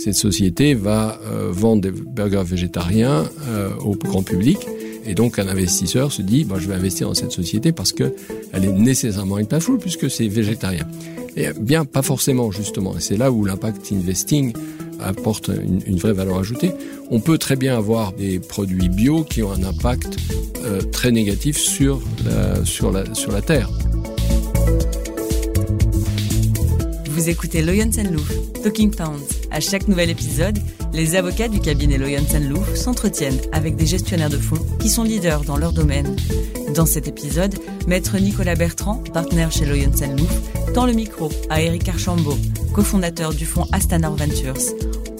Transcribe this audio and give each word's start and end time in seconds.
cette 0.00 0.14
société 0.14 0.72
va 0.72 1.20
euh, 1.26 1.50
vendre 1.52 1.82
des 1.82 1.90
burgers 1.90 2.42
végétariens 2.42 3.28
euh, 3.48 3.68
au 3.84 3.94
grand 3.94 4.22
public. 4.22 4.58
Et 5.04 5.14
donc 5.14 5.38
un 5.38 5.46
investisseur 5.46 6.10
se 6.10 6.22
dit, 6.22 6.44
bah, 6.44 6.56
je 6.58 6.68
vais 6.68 6.74
investir 6.74 7.06
dans 7.08 7.14
cette 7.14 7.32
société 7.32 7.72
parce 7.72 7.92
que 7.92 8.14
elle 8.52 8.64
est 8.64 8.72
nécessairement 8.72 9.36
une 9.36 9.60
full 9.60 9.78
puisque 9.78 10.10
c'est 10.10 10.26
végétarien. 10.26 10.86
Et 11.36 11.48
bien, 11.60 11.84
pas 11.84 12.00
forcément 12.00 12.50
justement. 12.50 12.96
Et 12.96 13.00
c'est 13.00 13.18
là 13.18 13.30
où 13.30 13.44
l'impact 13.44 13.92
investing 13.92 14.54
apporte 15.00 15.50
une, 15.86 15.96
vraie 15.96 16.14
valeur 16.14 16.38
ajoutée. 16.38 16.72
On 17.10 17.20
peut 17.20 17.36
très 17.36 17.56
bien 17.56 17.76
avoir 17.76 18.12
des 18.12 18.38
produits 18.38 18.88
bio 18.88 19.24
qui 19.24 19.42
ont 19.42 19.52
un 19.52 19.64
impact 19.64 20.16
euh, 20.64 20.80
très 20.80 21.12
négatif 21.12 21.58
sur 21.58 22.00
la, 22.24 22.64
sur 22.64 22.90
la, 22.90 23.14
sur 23.14 23.32
la 23.32 23.42
terre. 23.42 23.70
Vous 27.10 27.28
écoutez 27.28 27.60
Loyens 27.60 27.90
Louf, 28.10 28.30
Talking 28.62 28.90
Pounds. 28.94 29.22
À 29.50 29.60
chaque 29.60 29.88
nouvel 29.88 30.10
épisode, 30.10 30.58
les 30.92 31.14
avocats 31.14 31.48
du 31.48 31.60
cabinet 31.60 31.96
Loyens 31.96 32.38
Louf 32.40 32.74
s'entretiennent 32.74 33.40
avec 33.52 33.74
des 33.76 33.86
gestionnaires 33.86 34.28
de 34.28 34.36
fonds 34.36 34.62
qui 34.78 34.90
sont 34.90 35.02
leaders 35.02 35.44
dans 35.44 35.56
leur 35.56 35.72
domaine. 35.72 36.14
Dans 36.74 36.84
cet 36.84 37.08
épisode, 37.08 37.54
maître 37.86 38.18
Nicolas 38.18 38.56
Bertrand, 38.56 39.02
partenaire 39.14 39.50
chez 39.50 39.64
Loyens 39.64 40.14
Louf, 40.16 40.72
tend 40.74 40.84
le 40.84 40.92
micro 40.92 41.30
à 41.48 41.62
Eric 41.62 41.88
Archambault, 41.88 42.36
cofondateur 42.74 43.32
du 43.32 43.46
fonds 43.46 43.66
Astana 43.72 44.10
Ventures. 44.10 44.58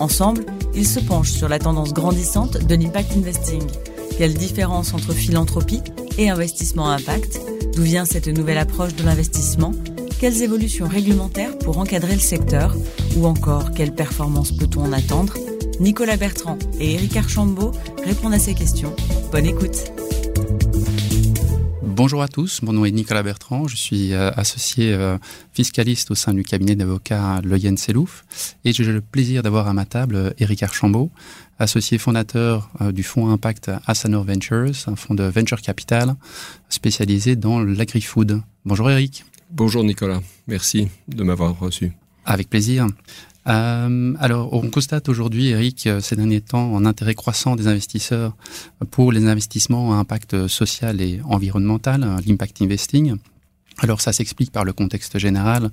Ensemble, 0.00 0.44
ils 0.74 0.86
se 0.86 1.00
penchent 1.00 1.32
sur 1.32 1.48
la 1.48 1.58
tendance 1.58 1.94
grandissante 1.94 2.58
de 2.66 2.74
l'impact 2.74 3.16
investing. 3.16 3.62
Quelle 4.18 4.34
différence 4.34 4.92
entre 4.92 5.12
philanthropie 5.12 5.80
et 6.18 6.28
investissement 6.28 6.90
à 6.90 6.96
impact? 6.96 7.40
D'où 7.74 7.82
vient 7.82 8.04
cette 8.04 8.28
nouvelle 8.28 8.58
approche 8.58 8.94
de 8.94 9.02
l'investissement? 9.02 9.72
Quelles 10.20 10.42
évolutions 10.42 10.86
réglementaires 10.86 11.56
pour 11.58 11.78
encadrer 11.78 12.12
le 12.12 12.20
secteur? 12.20 12.76
Ou 13.16 13.26
encore, 13.26 13.72
quelles 13.72 13.94
performances 13.94 14.52
peut-on 14.52 14.84
en 14.84 14.92
attendre 14.92 15.34
Nicolas 15.80 16.16
Bertrand 16.16 16.58
et 16.78 16.94
Eric 16.94 17.16
Archambault 17.16 17.72
répondent 18.04 18.34
à 18.34 18.38
ces 18.38 18.54
questions. 18.54 18.94
Bonne 19.32 19.46
écoute 19.46 19.92
Bonjour 21.82 22.22
à 22.22 22.28
tous, 22.28 22.62
mon 22.62 22.72
nom 22.72 22.86
est 22.86 22.92
Nicolas 22.92 23.22
Bertrand, 23.22 23.68
je 23.68 23.76
suis 23.76 24.14
euh, 24.14 24.30
associé 24.30 24.94
euh, 24.94 25.18
fiscaliste 25.52 26.10
au 26.10 26.14
sein 26.14 26.32
du 26.32 26.44
cabinet 26.44 26.74
d'avocats 26.74 27.42
Loyen 27.44 27.76
Selouf 27.76 28.24
et 28.64 28.72
j'ai 28.72 28.84
le 28.84 29.02
plaisir 29.02 29.42
d'avoir 29.42 29.68
à 29.68 29.74
ma 29.74 29.84
table 29.84 30.32
Eric 30.38 30.62
Archambault, 30.62 31.10
associé 31.58 31.98
fondateur 31.98 32.70
euh, 32.80 32.90
du 32.90 33.02
fonds 33.02 33.28
Impact 33.28 33.70
Assanor 33.86 34.24
Ventures, 34.24 34.72
un 34.86 34.96
fonds 34.96 35.14
de 35.14 35.24
venture 35.24 35.60
capital 35.60 36.14
spécialisé 36.70 37.36
dans 37.36 37.60
l'agri-food. 37.60 38.40
Bonjour 38.64 38.90
Eric. 38.90 39.26
Bonjour 39.50 39.84
Nicolas, 39.84 40.22
merci 40.46 40.88
de 41.06 41.22
m'avoir 41.22 41.58
reçu. 41.58 41.92
Avec 42.24 42.48
plaisir. 42.50 42.86
Euh, 43.46 44.14
alors, 44.20 44.52
on 44.52 44.68
constate 44.68 45.08
aujourd'hui, 45.08 45.48
Eric, 45.48 45.86
euh, 45.86 46.00
ces 46.00 46.14
derniers 46.14 46.42
temps, 46.42 46.76
un 46.76 46.84
intérêt 46.84 47.14
croissant 47.14 47.56
des 47.56 47.66
investisseurs 47.66 48.36
pour 48.90 49.12
les 49.12 49.26
investissements 49.26 49.94
à 49.94 49.96
impact 49.96 50.46
social 50.46 51.00
et 51.00 51.20
environnemental, 51.24 52.02
euh, 52.04 52.18
l'impact 52.26 52.60
investing. 52.60 53.16
Alors, 53.78 54.00
ça 54.00 54.12
s'explique 54.12 54.52
par 54.52 54.64
le 54.64 54.72
contexte 54.72 55.18
général, 55.18 55.70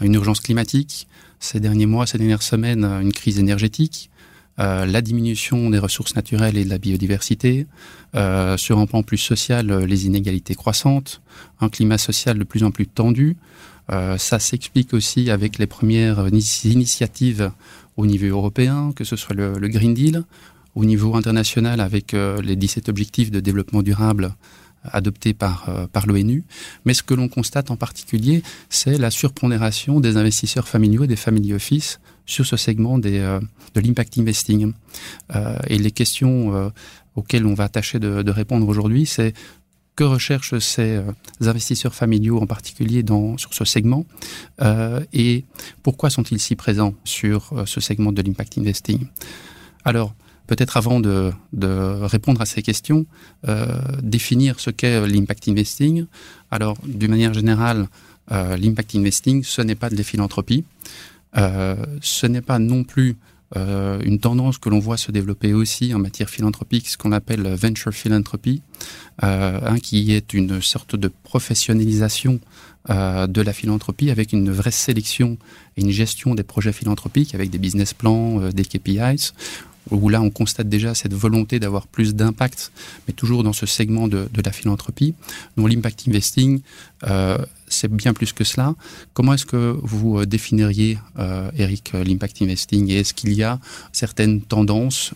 une 0.00 0.14
urgence 0.14 0.40
climatique, 0.40 1.08
ces 1.40 1.60
derniers 1.60 1.86
mois, 1.86 2.06
ces 2.06 2.18
dernières 2.18 2.42
semaines, 2.42 2.84
une 2.84 3.12
crise 3.12 3.38
énergétique, 3.38 4.10
euh, 4.60 4.86
la 4.86 5.02
diminution 5.02 5.70
des 5.70 5.78
ressources 5.78 6.16
naturelles 6.16 6.56
et 6.56 6.64
de 6.64 6.68
la 6.68 6.78
biodiversité, 6.78 7.66
euh, 8.16 8.56
sur 8.56 8.78
un 8.78 8.86
plan 8.86 9.04
plus 9.04 9.18
social, 9.18 9.70
euh, 9.70 9.86
les 9.86 10.06
inégalités 10.06 10.56
croissantes, 10.56 11.20
un 11.60 11.68
climat 11.68 11.98
social 11.98 12.38
de 12.38 12.44
plus 12.44 12.64
en 12.64 12.72
plus 12.72 12.88
tendu. 12.88 13.36
Ça 13.88 14.38
s'explique 14.38 14.92
aussi 14.92 15.30
avec 15.30 15.58
les 15.58 15.66
premières 15.66 16.28
initiatives 16.28 17.50
au 17.96 18.06
niveau 18.06 18.26
européen, 18.26 18.92
que 18.94 19.04
ce 19.04 19.16
soit 19.16 19.34
le, 19.34 19.68
Green 19.68 19.94
Deal, 19.94 20.24
au 20.74 20.84
niveau 20.84 21.16
international 21.16 21.80
avec 21.80 22.12
les 22.12 22.56
17 22.56 22.88
objectifs 22.88 23.30
de 23.30 23.40
développement 23.40 23.82
durable 23.82 24.34
adoptés 24.84 25.34
par, 25.34 25.88
par 25.92 26.06
l'ONU. 26.06 26.44
Mais 26.84 26.94
ce 26.94 27.02
que 27.02 27.14
l'on 27.14 27.28
constate 27.28 27.70
en 27.70 27.76
particulier, 27.76 28.42
c'est 28.68 28.98
la 28.98 29.10
surpondération 29.10 30.00
des 30.00 30.16
investisseurs 30.16 30.68
familiaux 30.68 31.04
et 31.04 31.08
des 31.08 31.16
family 31.16 31.54
office 31.54 31.98
sur 32.28 32.46
ce 32.46 32.56
segment 32.56 33.00
euh, 33.04 33.40
de 33.74 33.80
l'impact 33.80 34.18
investing. 34.18 34.72
Euh, 35.34 35.56
et 35.66 35.78
les 35.78 35.90
questions 35.90 36.54
euh, 36.54 36.68
auxquelles 37.16 37.46
on 37.46 37.54
va 37.54 37.68
tâcher 37.68 37.98
de 37.98 38.30
répondre 38.30 38.68
aujourd'hui, 38.68 39.06
c'est 39.06 39.34
que 39.98 40.04
recherchent 40.04 40.56
ces 40.60 41.02
investisseurs 41.40 41.92
familiaux 41.92 42.38
en 42.40 42.46
particulier 42.46 43.02
dans, 43.02 43.36
sur 43.36 43.52
ce 43.52 43.64
segment 43.64 44.04
euh, 44.62 45.00
et 45.12 45.44
pourquoi 45.82 46.08
sont-ils 46.08 46.38
si 46.38 46.54
présents 46.54 46.94
sur 47.02 47.64
ce 47.66 47.80
segment 47.80 48.12
de 48.12 48.22
l'impact 48.22 48.58
investing? 48.58 49.08
Alors, 49.84 50.14
peut-être 50.46 50.76
avant 50.76 51.00
de, 51.00 51.32
de, 51.52 51.68
répondre 52.14 52.40
à 52.40 52.46
ces 52.46 52.62
questions, 52.62 53.06
euh, 53.48 53.66
définir 54.00 54.60
ce 54.60 54.70
qu'est 54.70 55.04
l'impact 55.08 55.48
investing. 55.48 56.06
Alors, 56.52 56.76
d'une 56.84 57.10
manière 57.10 57.34
générale, 57.34 57.88
euh, 58.30 58.56
l'impact 58.56 58.94
investing, 58.94 59.42
ce 59.42 59.62
n'est 59.62 59.74
pas 59.74 59.90
de 59.90 59.96
la 59.96 60.04
philanthropie. 60.04 60.64
Euh, 61.36 61.76
ce 62.00 62.26
n'est 62.26 62.40
pas 62.40 62.60
non 62.60 62.84
plus 62.84 63.16
euh, 63.56 64.00
une 64.04 64.18
tendance 64.18 64.58
que 64.58 64.68
l'on 64.68 64.78
voit 64.78 64.96
se 64.96 65.10
développer 65.10 65.54
aussi 65.54 65.94
en 65.94 65.98
matière 65.98 66.28
philanthropique, 66.28 66.88
ce 66.88 66.98
qu'on 66.98 67.12
appelle 67.12 67.48
venture 67.54 67.92
philanthropy, 67.92 68.62
euh, 69.22 69.60
hein, 69.64 69.78
qui 69.78 70.12
est 70.12 70.34
une 70.34 70.60
sorte 70.60 70.96
de 70.96 71.10
professionnalisation 71.24 72.40
euh, 72.90 73.26
de 73.26 73.42
la 73.42 73.52
philanthropie 73.52 74.10
avec 74.10 74.32
une 74.32 74.50
vraie 74.50 74.70
sélection 74.70 75.36
et 75.76 75.82
une 75.82 75.90
gestion 75.90 76.34
des 76.34 76.42
projets 76.42 76.72
philanthropiques 76.72 77.34
avec 77.34 77.50
des 77.50 77.58
business 77.58 77.92
plans, 77.92 78.40
euh, 78.40 78.50
des 78.50 78.64
KPIs, 78.64 79.32
où 79.90 80.08
là 80.08 80.20
on 80.20 80.30
constate 80.30 80.68
déjà 80.68 80.94
cette 80.94 81.14
volonté 81.14 81.58
d'avoir 81.58 81.86
plus 81.86 82.14
d'impact, 82.14 82.72
mais 83.06 83.14
toujours 83.14 83.42
dans 83.42 83.52
ce 83.52 83.66
segment 83.66 84.08
de, 84.08 84.28
de 84.32 84.42
la 84.44 84.52
philanthropie. 84.52 85.14
Donc 85.56 85.70
l'impact 85.70 86.04
investing, 86.08 86.60
euh, 87.04 87.38
c'est 87.68 87.90
bien 87.90 88.12
plus 88.12 88.32
que 88.32 88.44
cela. 88.44 88.74
Comment 89.12 89.34
est-ce 89.34 89.46
que 89.46 89.78
vous 89.82 90.18
euh, 90.18 90.26
définiriez, 90.26 90.98
euh, 91.18 91.50
Eric, 91.56 91.92
l'impact 91.92 92.42
investing 92.42 92.90
et 92.90 93.00
est-ce 93.00 93.14
qu'il 93.14 93.32
y 93.32 93.42
a 93.42 93.58
certaines 93.92 94.40
tendances 94.40 95.12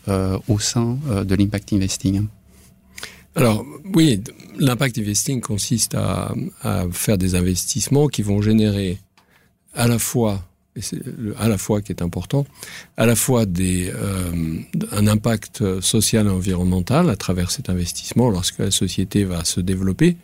au 0.48 0.58
sein 0.58 0.98
de 1.24 1.34
l'impact 1.34 1.72
investing? 1.72 2.26
Alors 3.34 3.64
oui, 3.94 4.20
l'impact 4.58 4.98
investing 4.98 5.40
consiste 5.40 5.94
à, 5.94 6.34
à 6.62 6.84
faire 6.90 7.16
des 7.16 7.34
investissements 7.34 8.08
qui 8.08 8.22
vont 8.22 8.42
générer 8.42 8.98
à 9.74 9.88
la 9.88 9.98
fois 9.98 10.42
et 10.74 10.80
c'est 10.80 11.00
à 11.38 11.48
la 11.48 11.58
fois 11.58 11.82
qui 11.82 11.92
est 11.92 12.02
important, 12.02 12.46
à 12.96 13.04
la 13.04 13.14
fois 13.14 13.44
des, 13.44 13.92
euh, 13.94 14.58
un 14.90 15.06
impact 15.06 15.80
social 15.80 16.26
et 16.26 16.30
environnemental 16.30 17.10
à 17.10 17.16
travers 17.16 17.50
cet 17.50 17.68
investissement 17.68 18.30
lorsque 18.30 18.58
la 18.58 18.70
société 18.70 19.24
va 19.24 19.44
se 19.44 19.60
développer, 19.60 20.16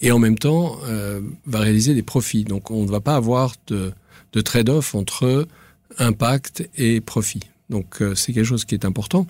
et 0.00 0.10
en 0.10 0.18
même 0.18 0.38
temps 0.38 0.78
euh, 0.84 1.20
va 1.46 1.60
réaliser 1.60 1.94
des 1.94 2.02
profits. 2.02 2.44
Donc 2.44 2.70
on 2.70 2.84
ne 2.84 2.90
va 2.90 3.00
pas 3.00 3.16
avoir 3.16 3.54
de, 3.68 3.92
de 4.32 4.40
trade-off 4.40 4.94
entre 4.94 5.46
impact 5.98 6.68
et 6.76 7.00
profit. 7.00 7.42
Donc 7.68 8.00
euh, 8.00 8.14
c'est 8.14 8.32
quelque 8.32 8.46
chose 8.46 8.64
qui 8.64 8.74
est 8.74 8.84
important. 8.84 9.26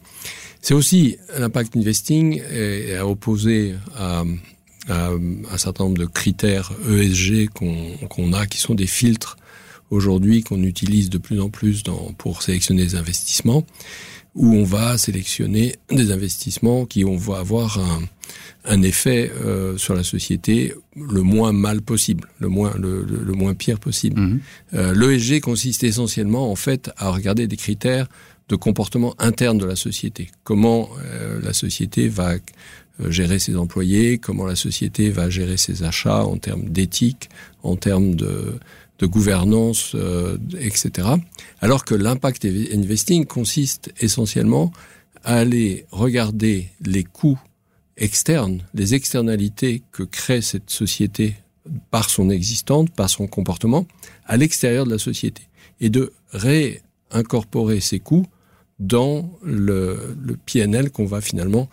C'est 0.60 0.74
aussi 0.74 1.16
l'impact 1.36 1.76
investing 1.76 2.40
est 2.50 2.96
à 2.96 3.06
opposer 3.06 3.74
à, 3.96 4.24
un 4.88 5.58
certain 5.58 5.84
nombre 5.84 5.98
de 5.98 6.06
critères 6.06 6.72
ESG 6.88 7.50
qu'on 7.50 7.96
qu 8.10 8.34
a, 8.34 8.46
qui 8.46 8.58
sont 8.58 8.74
des 8.74 8.88
filtres 8.88 9.36
aujourd'hui 9.92 10.42
qu'on 10.42 10.62
utilise 10.62 11.10
de 11.10 11.18
plus 11.18 11.40
en 11.40 11.50
plus 11.50 11.82
dans, 11.82 12.12
pour 12.18 12.42
sélectionner 12.42 12.84
des 12.84 12.96
investissements, 12.96 13.64
où 14.34 14.46
on 14.54 14.64
va 14.64 14.96
sélectionner 14.96 15.76
des 15.90 16.10
investissements 16.10 16.86
qui 16.86 17.04
on 17.04 17.16
va 17.16 17.38
avoir 17.38 17.78
un, 17.78 18.00
un 18.64 18.82
effet 18.82 19.30
euh, 19.44 19.76
sur 19.76 19.94
la 19.94 20.02
société 20.02 20.72
le 20.96 21.22
moins 21.22 21.52
mal 21.52 21.82
possible, 21.82 22.28
le 22.38 22.48
moins 22.48 22.74
le, 22.78 23.04
le, 23.04 23.22
le 23.22 23.32
moins 23.34 23.54
pire 23.54 23.78
possible. 23.78 24.18
Mmh. 24.20 24.40
Euh, 24.74 24.94
L'ESG 24.94 25.40
consiste 25.40 25.84
essentiellement 25.84 26.50
en 26.50 26.56
fait 26.56 26.90
à 26.96 27.10
regarder 27.10 27.46
des 27.46 27.58
critères 27.58 28.08
de 28.48 28.56
comportement 28.56 29.14
interne 29.18 29.58
de 29.58 29.66
la 29.66 29.76
société. 29.76 30.30
Comment 30.44 30.88
euh, 31.04 31.40
la 31.42 31.52
société 31.52 32.08
va 32.08 32.34
gérer 33.08 33.38
ses 33.38 33.56
employés, 33.56 34.18
comment 34.18 34.46
la 34.46 34.56
société 34.56 35.10
va 35.10 35.30
gérer 35.30 35.56
ses 35.56 35.82
achats 35.82 36.24
en 36.24 36.36
termes 36.36 36.68
d'éthique, 36.68 37.30
en 37.62 37.76
termes 37.76 38.14
de 38.14 38.58
de 39.02 39.06
gouvernance, 39.08 39.96
euh, 39.96 40.38
etc. 40.60 41.08
Alors 41.60 41.84
que 41.84 41.96
l'impact 41.96 42.44
investing 42.44 43.26
consiste 43.26 43.92
essentiellement 43.98 44.72
à 45.24 45.38
aller 45.38 45.86
regarder 45.90 46.68
les 46.80 47.02
coûts 47.02 47.38
externes, 47.96 48.62
les 48.74 48.94
externalités 48.94 49.82
que 49.90 50.04
crée 50.04 50.40
cette 50.40 50.70
société 50.70 51.34
par 51.90 52.10
son 52.10 52.30
existante, 52.30 52.90
par 52.90 53.10
son 53.10 53.26
comportement, 53.26 53.86
à 54.24 54.36
l'extérieur 54.36 54.86
de 54.86 54.92
la 54.92 54.98
société, 54.98 55.42
et 55.80 55.90
de 55.90 56.12
réincorporer 56.32 57.80
ces 57.80 57.98
coûts 57.98 58.26
dans 58.78 59.28
le, 59.42 60.16
PNL 60.46 60.92
qu'on 60.92 61.06
va 61.06 61.20
finalement, 61.20 61.68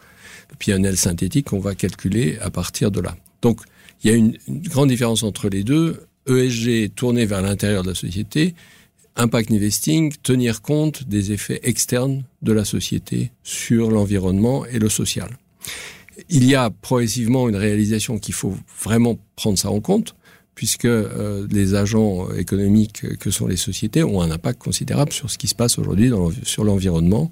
le 0.50 0.56
PNL 0.56 0.98
synthétique 0.98 1.50
qu'on 1.50 1.60
va 1.60 1.76
calculer 1.76 2.40
à 2.42 2.50
partir 2.50 2.90
de 2.90 3.02
là. 3.02 3.16
Donc, 3.44 3.62
il 4.04 4.10
y 4.10 4.14
a 4.14 4.18
une 4.18 4.36
grande 4.48 4.90
différence 4.90 5.22
entre 5.22 5.48
les 5.50 5.64
deux. 5.64 6.09
ESG 6.30 6.94
tourné 6.94 7.26
vers 7.26 7.42
l'intérieur 7.42 7.84
de 7.84 7.90
la 7.90 7.96
société, 7.96 8.54
impact 9.16 9.52
investing, 9.52 10.14
tenir 10.24 10.62
compte 10.62 11.08
des 11.08 11.32
effets 11.32 11.60
externes 11.64 12.24
de 12.42 12.52
la 12.52 12.66
société 12.66 13.32
sur 13.44 13.92
l'environnement 13.92 14.66
et 14.66 14.80
le 14.80 14.90
social. 14.90 15.38
Il 16.30 16.46
y 16.46 16.56
a 16.56 16.70
progressivement 16.70 17.50
une 17.50 17.56
réalisation 17.56 18.20
qu'il 18.20 18.34
faut 18.34 18.56
vraiment 18.82 19.18
prendre 19.36 19.58
ça 19.58 19.72
en 19.72 19.80
compte, 19.80 20.16
puisque 20.56 20.86
euh, 20.86 21.48
les 21.50 21.76
agents 21.76 22.32
économiques 22.34 23.18
que 23.18 23.32
sont 23.32 23.48
les 23.48 23.58
sociétés 23.58 24.04
ont 24.04 24.22
un 24.22 24.32
impact 24.32 24.60
considérable 24.60 25.14
sur 25.14 25.30
ce 25.30 25.38
qui 25.38 25.48
se 25.48 25.56
passe 25.56 25.80
aujourd'hui 25.80 26.12
sur 26.44 26.66
l'environnement 26.66 27.32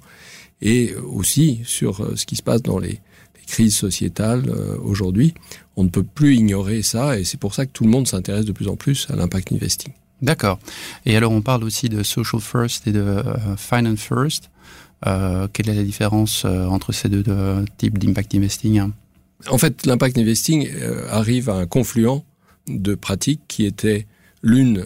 et 0.62 0.94
aussi 0.94 1.60
sur 1.64 2.00
euh, 2.00 2.16
ce 2.16 2.26
qui 2.26 2.36
se 2.36 2.42
passe 2.42 2.62
dans 2.62 2.78
les, 2.78 3.00
crises 3.48 3.74
sociétales 3.74 4.44
euh, 4.48 4.76
aujourd'hui. 4.82 5.34
On 5.76 5.84
ne 5.84 5.88
peut 5.88 6.02
plus 6.02 6.36
ignorer 6.36 6.82
ça 6.82 7.18
et 7.18 7.24
c'est 7.24 7.40
pour 7.40 7.54
ça 7.54 7.66
que 7.66 7.72
tout 7.72 7.84
le 7.84 7.90
monde 7.90 8.06
s'intéresse 8.06 8.44
de 8.44 8.52
plus 8.52 8.68
en 8.68 8.76
plus 8.76 9.08
à 9.10 9.16
l'impact 9.16 9.52
investing. 9.52 9.92
D'accord. 10.22 10.58
Et 11.06 11.16
alors 11.16 11.32
on 11.32 11.42
parle 11.42 11.64
aussi 11.64 11.88
de 11.88 12.02
social 12.02 12.40
first 12.40 12.86
et 12.86 12.92
de 12.92 13.00
euh, 13.00 13.56
finance 13.56 14.00
first. 14.00 14.50
quelle 15.52 15.68
est 15.68 15.74
la 15.74 15.84
différence 15.84 16.44
entre 16.44 16.92
ces 16.92 17.08
deux, 17.08 17.24
types 17.76 17.98
d'impact 17.98 18.34
investing? 18.34 18.82
En 19.48 19.58
fait, 19.58 19.86
l'impact 19.86 20.18
investing 20.18 20.68
arrive 21.08 21.48
à 21.48 21.54
un 21.54 21.66
confluent 21.66 22.24
de 22.66 22.96
pratiques 22.96 23.42
qui 23.46 23.64
étaient 23.64 24.06
l'une 24.42 24.84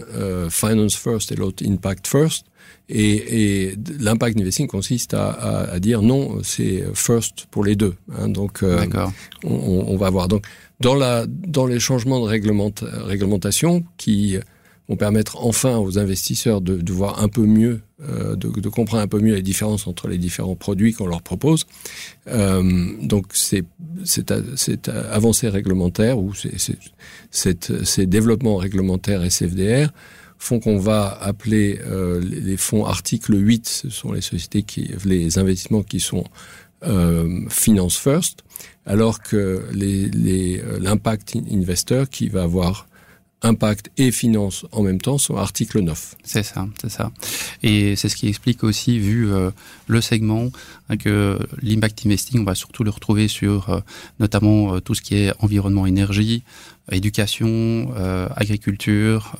finance 0.49 0.95
first 0.95 1.31
et 1.31 1.35
l'autre 1.35 1.63
impact 1.65 2.07
first. 2.07 2.45
Et, 2.89 3.69
et 3.69 3.75
l'impact 3.99 4.37
investing 4.37 4.67
consiste 4.67 5.13
à, 5.13 5.29
à, 5.29 5.71
à 5.71 5.79
dire 5.79 6.01
non, 6.01 6.39
c'est 6.43 6.83
first 6.93 7.47
pour 7.49 7.63
les 7.63 7.75
deux. 7.75 7.95
Hein, 8.17 8.29
donc, 8.29 8.61
euh, 8.61 8.85
on, 9.43 9.85
on, 9.87 9.97
va 9.97 10.09
voir. 10.09 10.27
Donc, 10.27 10.45
dans, 10.79 10.95
la, 10.95 11.25
dans 11.27 11.65
les 11.65 11.79
changements 11.79 12.19
de 12.19 12.29
réglementation 13.05 13.83
qui 13.97 14.37
vont 14.89 14.95
permettre 14.97 15.37
enfin 15.43 15.77
aux 15.77 15.97
investisseurs 15.97 16.61
de, 16.61 16.91
voir 16.91 17.21
un 17.21 17.29
peu 17.29 17.45
mieux, 17.45 17.81
euh, 18.01 18.35
de, 18.35 18.69
comprendre 18.69 19.01
un 19.01 19.07
peu 19.07 19.19
mieux 19.19 19.35
les 19.35 19.41
différences 19.41 19.87
entre 19.87 20.07
les 20.07 20.17
différents 20.17 20.55
produits 20.55 20.93
qu'on 20.93 21.07
leur 21.07 21.21
propose. 21.21 21.65
Euh, 22.27 22.91
donc, 23.01 23.27
cette 23.33 24.89
avancée 24.89 25.49
réglementaire 25.49 26.19
ou 26.19 26.33
ces 27.31 28.05
développements 28.05 28.57
réglementaires 28.57 29.23
SFDR 29.23 29.89
fonds 30.39 30.59
qu'on 30.59 30.77
va 30.77 31.07
appeler 31.21 31.79
euh, 31.85 32.19
les 32.19 32.57
fonds 32.57 32.85
article 32.85 33.33
8, 33.33 33.65
ce 33.65 33.89
sont 33.89 34.11
les 34.11 34.19
sociétés 34.19 34.63
qui, 34.63 34.91
les 35.05 35.37
investissements 35.37 35.83
qui 35.83 35.99
sont 35.99 36.25
finance 37.47 37.97
first, 37.97 38.39
alors 38.85 39.21
que 39.23 39.63
l'impact 40.81 41.37
investor 41.49 42.09
qui 42.09 42.27
va 42.27 42.43
avoir 42.43 42.87
impact 43.43 43.91
et 43.97 44.11
finance 44.11 44.65
en 44.71 44.81
même 44.81 44.99
temps 44.99 45.17
sont 45.17 45.35
article 45.35 45.81
9. 45.81 46.15
C'est 46.23 46.43
ça, 46.43 46.67
c'est 46.81 46.89
ça. 46.89 47.11
Et 47.61 47.95
c'est 47.95 48.09
ce 48.09 48.15
qui 48.15 48.27
explique 48.27 48.63
aussi, 48.63 48.99
vu 48.99 49.31
euh, 49.31 49.51
le 49.87 50.01
segment, 50.01 50.49
hein, 50.89 50.97
que 50.97 51.37
l'impact 51.61 52.05
investing, 52.05 52.41
on 52.41 52.45
va 52.45 52.55
surtout 52.55 52.83
le 52.83 52.89
retrouver 52.89 53.27
sur 53.27 53.69
euh, 53.69 53.79
notamment 54.19 54.75
euh, 54.75 54.79
tout 54.79 54.95
ce 54.95 55.01
qui 55.01 55.15
est 55.15 55.33
environnement, 55.39 55.85
énergie, 55.85 56.43
éducation, 56.91 57.93
agriculture 58.35 59.35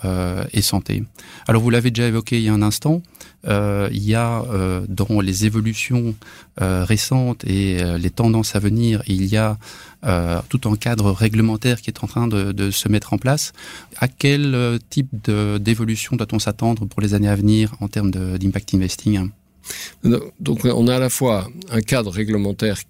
et 0.53 0.61
santé. 0.61 1.03
Alors 1.47 1.61
vous 1.61 1.69
l'avez 1.69 1.91
déjà 1.91 2.07
évoqué 2.07 2.37
il 2.37 2.43
y 2.43 2.49
a 2.49 2.53
un 2.53 2.61
instant, 2.61 3.01
euh, 3.47 3.89
il 3.91 4.03
y 4.03 4.15
a 4.15 4.41
euh, 4.43 4.85
dans 4.87 5.19
les 5.19 5.45
évolutions 5.45 6.15
euh, 6.61 6.85
récentes 6.85 7.43
et 7.45 7.83
les 7.97 8.09
tendances 8.09 8.55
à 8.55 8.59
venir, 8.59 9.03
il 9.07 9.25
y 9.25 9.37
a 9.37 9.57
tout 10.49 10.59
un 10.65 10.75
cadre 10.75 11.11
réglementaire 11.11 11.81
qui 11.81 11.89
est 11.89 12.03
en 12.03 12.07
train 12.07 12.27
de, 12.27 12.71
se 12.71 12.89
mettre 12.89 13.13
en 13.13 13.17
place. 13.17 13.53
À 13.97 14.09
quel 14.09 14.79
type 14.89 15.29
d'évolution 15.29 16.17
doit-on 16.17 16.39
s'attendre 16.39 16.85
pour 16.85 17.01
les 17.01 17.13
années 17.13 17.29
à 17.29 17.35
venir 17.37 17.73
en 17.79 17.87
termes 17.87 18.11
d'impact 18.11 18.73
investing? 18.73 19.29
Donc 20.41 20.65
on 20.65 20.87
a 20.89 20.95
à 20.97 20.99
la 20.99 21.09
fois 21.09 21.49
un 21.71 21.79
cadre 21.79 22.11
réglementaire 22.11 22.81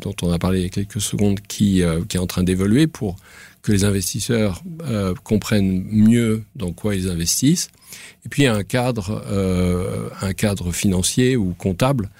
dont 0.00 0.14
on 0.22 0.32
a 0.32 0.38
parlé 0.38 0.60
il 0.60 0.62
y 0.62 0.66
a 0.66 0.70
quelques 0.70 1.02
secondes, 1.02 1.40
qui 1.46 1.82
est 1.82 2.18
en 2.18 2.26
train 2.26 2.42
d'évoluer 2.42 2.86
pour 2.86 3.16
que 3.64 3.72
les 3.72 3.84
investisseurs 3.84 4.62
euh, 4.82 5.14
comprennent 5.24 5.84
mieux 5.90 6.44
dans 6.54 6.72
quoi 6.72 6.94
ils 6.94 7.08
investissent. 7.08 7.70
Et 8.26 8.28
puis 8.28 8.46
un 8.46 8.62
cadre, 8.62 9.24
euh, 9.26 10.10
un 10.20 10.34
cadre 10.34 10.70
financier 10.70 11.34
ou 11.36 11.54
comptable 11.54 12.10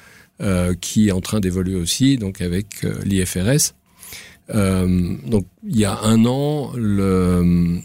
euh, 0.40 0.74
qui 0.74 1.08
est 1.08 1.12
en 1.12 1.20
train 1.20 1.40
d'évoluer 1.40 1.76
aussi, 1.76 2.18
avec 2.40 2.86
l'IFRS. 3.04 3.74
Donc 4.48 5.44
il 5.68 5.78
y 5.78 5.84
a 5.84 5.98
un 6.00 6.24
an, 6.24 6.72
le, 6.76 7.78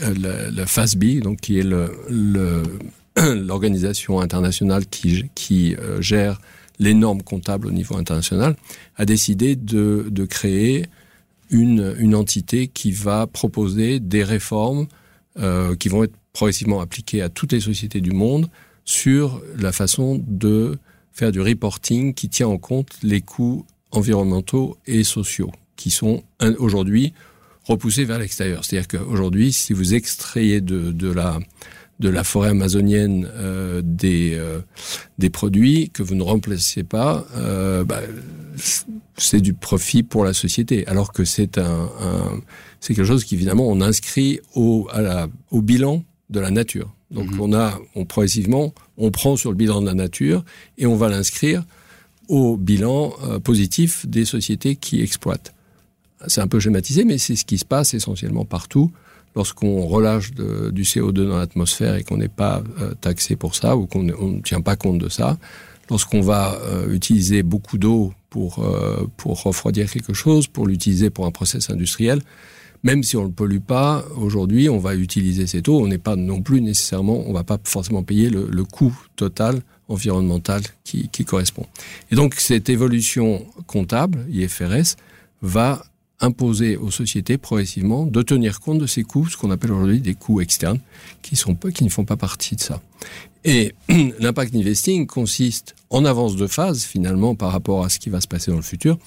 la, 0.00 0.66
FASB, 0.66 1.20
donc 1.20 1.40
qui 1.40 1.58
est 1.58 1.66
l'organisation 3.16 4.20
internationale 4.20 4.86
qui, 4.86 5.76
gère 5.98 6.40
les 6.78 6.94
normes 6.94 7.22
comptables 7.22 7.66
au 7.66 7.72
niveau 7.72 7.96
international, 7.96 8.54
a 8.96 9.04
décidé 9.04 9.56
de 9.56 10.24
créer 10.26 10.86
une, 11.50 12.14
entité 12.14 12.68
qui 12.68 12.92
va 12.92 13.26
proposer 13.26 14.00
des 14.00 14.24
réformes 14.24 14.86
euh, 15.38 15.74
qui 15.76 15.88
vont 15.88 16.04
être 16.04 16.14
progressivement 16.32 16.80
appliquées 16.80 17.22
à 17.22 17.28
toutes 17.28 17.52
les 17.52 17.60
sociétés 17.60 18.00
du 18.00 18.12
monde 18.12 18.48
sur 18.84 19.42
la 19.58 19.72
façon 19.72 20.20
de 20.26 20.78
faire 21.12 21.32
du 21.32 21.40
reporting 21.40 22.14
qui 22.14 22.28
tient 22.28 22.48
en 22.48 22.58
compte 22.58 22.90
les 23.02 23.20
coûts 23.20 23.64
environnementaux 23.90 24.76
et 24.86 25.04
sociaux 25.04 25.50
qui 25.76 25.90
sont 25.90 26.22
aujourd'hui 26.58 27.12
repoussés 27.64 28.04
vers 28.04 28.18
l'extérieur. 28.18 28.64
C'est-à-dire 28.64 28.88
qu'aujourd'hui, 28.88 29.52
si 29.52 29.72
vous 29.72 29.94
extrayez 29.94 30.60
de, 30.60 30.92
de 30.92 31.10
la 31.10 31.38
de 32.00 32.08
la 32.08 32.24
forêt 32.24 32.48
amazonienne 32.48 33.28
euh, 33.34 33.82
des, 33.84 34.32
euh, 34.34 34.60
des 35.18 35.30
produits 35.30 35.90
que 35.90 36.02
vous 36.02 36.14
ne 36.14 36.22
remplacez 36.22 36.82
pas, 36.82 37.26
euh, 37.36 37.84
bah, 37.84 38.00
c'est 39.16 39.40
du 39.40 39.52
profit 39.52 40.02
pour 40.02 40.24
la 40.24 40.32
société. 40.32 40.86
Alors 40.86 41.12
que 41.12 41.24
c'est 41.24 41.58
un, 41.58 41.88
un 42.00 42.40
c'est 42.80 42.94
quelque 42.94 43.06
chose 43.06 43.24
qui 43.24 43.34
évidemment 43.34 43.68
on 43.68 43.82
inscrit 43.82 44.40
au, 44.54 44.88
à 44.90 45.02
la, 45.02 45.28
au 45.50 45.60
bilan 45.60 46.02
de 46.30 46.40
la 46.40 46.50
nature. 46.50 46.94
Donc 47.10 47.30
mmh. 47.30 47.40
on 47.40 47.52
a, 47.52 47.78
on 47.94 48.06
progressivement, 48.06 48.72
on 48.96 49.10
prend 49.10 49.36
sur 49.36 49.50
le 49.50 49.56
bilan 49.56 49.82
de 49.82 49.86
la 49.86 49.94
nature 49.94 50.42
et 50.78 50.86
on 50.86 50.96
va 50.96 51.10
l'inscrire 51.10 51.64
au 52.28 52.56
bilan 52.56 53.12
euh, 53.24 53.38
positif 53.40 54.06
des 54.06 54.24
sociétés 54.24 54.76
qui 54.76 55.02
exploitent. 55.02 55.52
C'est 56.28 56.40
un 56.40 56.48
peu 56.48 56.60
schématisé, 56.60 57.04
mais 57.04 57.18
c'est 57.18 57.36
ce 57.36 57.44
qui 57.44 57.58
se 57.58 57.64
passe 57.64 57.92
essentiellement 57.92 58.44
partout 58.44 58.90
lorsqu'on 59.34 59.86
relâche 59.86 60.32
du 60.32 60.82
CO2 60.82 61.28
dans 61.28 61.38
l'atmosphère 61.38 61.94
et 61.96 62.02
qu'on 62.02 62.16
n'est 62.16 62.28
pas 62.28 62.62
euh, 62.80 62.94
taxé 63.00 63.36
pour 63.36 63.54
ça 63.54 63.76
ou 63.76 63.86
qu'on 63.86 64.02
ne 64.02 64.40
tient 64.40 64.60
pas 64.60 64.76
compte 64.76 64.98
de 64.98 65.08
ça, 65.08 65.38
lorsqu'on 65.88 66.20
va 66.20 66.58
euh, 66.64 66.92
utiliser 66.92 67.42
beaucoup 67.42 67.78
d'eau 67.78 68.12
pour, 68.28 68.60
euh, 68.60 69.06
pour 69.16 69.42
refroidir 69.42 69.90
quelque 69.90 70.14
chose, 70.14 70.46
pour 70.46 70.66
l'utiliser 70.66 71.10
pour 71.10 71.26
un 71.26 71.30
process 71.30 71.70
industriel, 71.70 72.20
même 72.82 73.02
si 73.02 73.16
on 73.16 73.22
ne 73.22 73.26
le 73.26 73.32
pollue 73.32 73.58
pas, 73.58 74.04
aujourd'hui, 74.16 74.68
on 74.68 74.78
va 74.78 74.94
utiliser 74.94 75.46
cette 75.46 75.68
eau. 75.68 75.80
On 75.80 75.86
n'est 75.86 75.98
pas 75.98 76.16
non 76.16 76.40
plus 76.40 76.62
nécessairement, 76.62 77.22
on 77.26 77.32
va 77.32 77.44
pas 77.44 77.58
forcément 77.62 78.02
payer 78.02 78.30
le, 78.30 78.64
coût 78.64 78.98
total 79.16 79.60
environnemental 79.88 80.62
qui 80.82 81.24
correspond. 81.26 81.66
Et 82.10 82.14
donc, 82.14 82.36
cette 82.36 82.70
évolution 82.70 83.44
comptable, 83.66 84.24
IFRS, 84.30 84.96
va 85.42 85.82
imposer 86.20 86.76
aux 86.76 86.90
sociétés 86.90 87.38
progressivement 87.38 88.06
de 88.06 88.22
tenir 88.22 88.60
compte 88.60 88.78
de 88.78 88.86
ces 88.86 89.02
coûts, 89.02 89.28
ce 89.28 89.36
qu'on 89.36 89.50
appelle 89.50 89.72
aujourd'hui 89.72 90.00
des 90.00 90.14
coûts 90.14 90.40
externes, 90.40 90.80
qui, 91.22 91.36
sont, 91.36 91.54
qui 91.54 91.84
ne 91.84 91.88
font 91.88 92.04
pas 92.04 92.16
partie 92.16 92.56
de 92.56 92.60
ça. 92.60 92.80
Et 93.44 93.74
l'impact 94.18 94.54
investing 94.54 95.06
consiste 95.06 95.74
en 95.88 96.04
avance 96.04 96.36
de 96.36 96.46
phase, 96.46 96.84
finalement, 96.84 97.34
par 97.34 97.52
rapport 97.52 97.84
à 97.84 97.88
ce 97.88 97.98
qui 97.98 98.10
va 98.10 98.20
se 98.20 98.28
passer 98.28 98.50
dans 98.50 98.58
le 98.58 98.62
futur, 98.62 98.98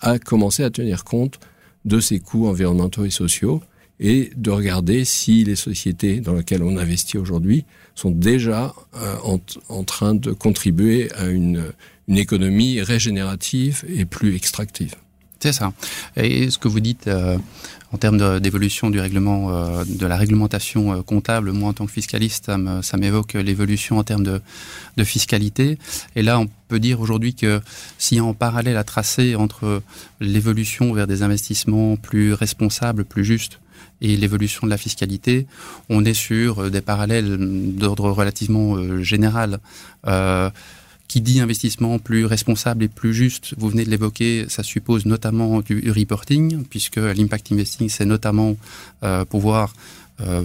à 0.00 0.18
commencer 0.18 0.62
à 0.62 0.70
tenir 0.70 1.04
compte 1.04 1.40
de 1.84 2.00
ces 2.00 2.20
coûts 2.20 2.46
environnementaux 2.46 3.04
et 3.04 3.10
sociaux 3.10 3.62
et 4.00 4.30
de 4.36 4.50
regarder 4.50 5.04
si 5.04 5.42
les 5.42 5.56
sociétés 5.56 6.20
dans 6.20 6.34
lesquelles 6.34 6.62
on 6.62 6.76
investit 6.76 7.18
aujourd'hui 7.18 7.64
sont 7.96 8.12
déjà 8.12 8.74
euh, 8.94 9.16
en, 9.68 9.84
train 9.84 10.14
de 10.14 10.30
contribuer 10.30 11.10
à 11.14 11.26
une 11.26 11.72
économie 12.08 12.80
régénérative 12.80 13.84
et 13.88 14.04
plus 14.04 14.36
extractive. 14.36 14.94
C'est 15.40 15.52
ça. 15.52 15.72
Et 16.16 16.50
ce 16.50 16.58
que 16.58 16.66
vous 16.66 16.80
dites 16.80 17.06
euh, 17.06 17.38
en 17.92 17.98
termes 17.98 18.40
d'évolution 18.40 18.90
du 18.90 19.00
règlement, 19.00 19.50
euh, 19.50 19.84
de 19.86 20.06
la 20.06 20.16
réglementation 20.16 20.92
euh, 20.92 21.02
comptable, 21.02 21.52
moi 21.52 21.68
en 21.68 21.72
tant 21.72 21.86
que 21.86 21.92
fiscaliste, 21.92 22.50
ça 22.82 22.96
m'évoque 22.96 23.34
l'évolution 23.34 23.98
en 23.98 24.04
termes 24.04 24.24
de, 24.24 24.40
de, 24.96 25.04
fiscalité. 25.04 25.78
Et 26.16 26.22
là, 26.22 26.40
on 26.40 26.48
peut 26.66 26.80
dire 26.80 27.00
aujourd'hui 27.00 27.34
que 27.34 27.60
s'il 27.98 28.18
y 28.18 28.20
a 28.20 28.24
en 28.24 28.34
parallèle 28.34 28.76
à 28.76 28.84
tracer 28.84 29.36
entre 29.36 29.82
l'évolution 30.20 30.92
vers 30.92 31.06
des 31.06 31.22
investissements 31.22 31.96
plus 31.96 32.32
responsables, 32.32 33.04
plus 33.04 33.24
justes, 33.24 33.60
et 34.00 34.16
l'évolution 34.16 34.66
de 34.66 34.70
la 34.70 34.76
fiscalité, 34.76 35.46
on 35.88 36.04
est 36.04 36.14
sur 36.14 36.70
des 36.70 36.80
parallèles 36.80 37.36
d'ordre 37.76 38.10
relativement 38.10 38.76
euh, 38.76 39.02
général. 39.02 39.60
Qui 41.08 41.22
dit 41.22 41.40
investissement 41.40 41.98
plus 41.98 42.26
responsable 42.26 42.84
et 42.84 42.88
plus 42.88 43.14
juste, 43.14 43.54
vous 43.56 43.70
venez 43.70 43.84
de 43.84 43.90
l'évoquer, 43.90 44.44
ça 44.48 44.62
suppose 44.62 45.06
notamment 45.06 45.60
du 45.62 45.90
reporting, 45.90 46.64
puisque 46.64 46.96
l'impact 46.96 47.50
investing, 47.50 47.88
c'est 47.88 48.04
notamment 48.04 48.56
euh, 49.02 49.24
pouvoir 49.24 49.72
euh, 50.20 50.42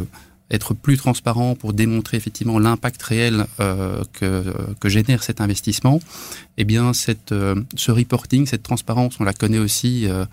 être 0.52 0.74
plus 0.74 0.98
transparent 0.98 1.56
pour 1.56 1.74
démontrer 1.74 2.18
effectivement 2.18 2.60
l'impact 2.60 3.02
réel 3.02 3.46
euh, 3.60 4.04
que, 4.14 4.54
que, 4.80 4.90
génère 4.90 5.24
cet 5.24 5.42
investissement, 5.42 6.00
eh 6.58 6.64
bien 6.66 6.94
cette, 6.94 7.32
euh, 7.32 7.56
ce 7.76 7.92
reporting, 7.92 8.46
cette 8.46 8.64
transparence, 8.64 9.16
on 9.20 9.24
la 9.24 9.34
connaît 9.34 9.58
aussi 9.58 10.08
euh, 10.08 10.26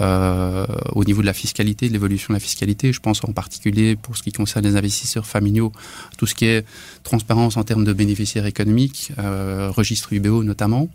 euh, 0.00 0.66
au 0.92 1.04
niveau 1.04 1.20
de 1.20 1.26
la 1.26 1.32
fiscalité, 1.32 1.88
de 1.88 1.92
l'évolution 1.92 2.32
de 2.32 2.36
la 2.36 2.40
fiscalité. 2.40 2.92
Je 2.92 3.00
pense 3.00 3.22
en 3.24 3.32
particulier 3.32 3.94
pour 3.94 4.16
ce 4.16 4.22
qui 4.22 4.32
concerne 4.32 4.64
les 4.64 4.76
investisseurs 4.76 5.26
familiaux, 5.26 5.72
tout 6.16 6.26
ce 6.26 6.34
qui 6.34 6.46
est 6.46 6.66
transparence 7.04 7.56
en 7.56 7.62
termes 7.62 7.84
de 7.84 7.92
bénéficiaires 7.92 8.46
économiques, 8.46 9.12
euh, 9.18 9.70
registre 9.70 10.12
UBO 10.12 10.42
notamment. 10.42 10.88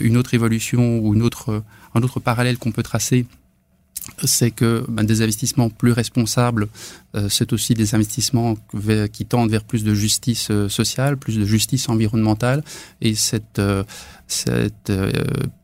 une 0.00 0.16
autre 0.16 0.34
évolution 0.34 0.98
ou 0.98 1.14
une 1.14 1.22
autre, 1.22 1.62
un 1.94 2.02
autre 2.02 2.18
parallèle 2.18 2.58
qu'on 2.58 2.72
peut 2.72 2.82
tracer 2.82 3.26
c'est 4.24 4.50
que 4.50 4.84
ben, 4.88 5.04
des 5.04 5.22
investissements 5.22 5.70
plus 5.70 5.92
responsables, 5.92 6.68
euh, 7.14 7.28
c'est 7.28 7.52
aussi 7.52 7.74
des 7.74 7.94
investissements 7.94 8.56
qui 9.12 9.26
tendent 9.26 9.50
vers 9.50 9.64
plus 9.64 9.84
de 9.84 9.94
justice 9.94 10.48
euh, 10.50 10.68
sociale, 10.68 11.16
plus 11.16 11.36
de 11.36 11.44
justice 11.44 11.88
environnementale. 11.88 12.64
Et 13.00 13.14
cette, 13.14 13.58
euh, 13.58 13.84
cette, 14.26 14.92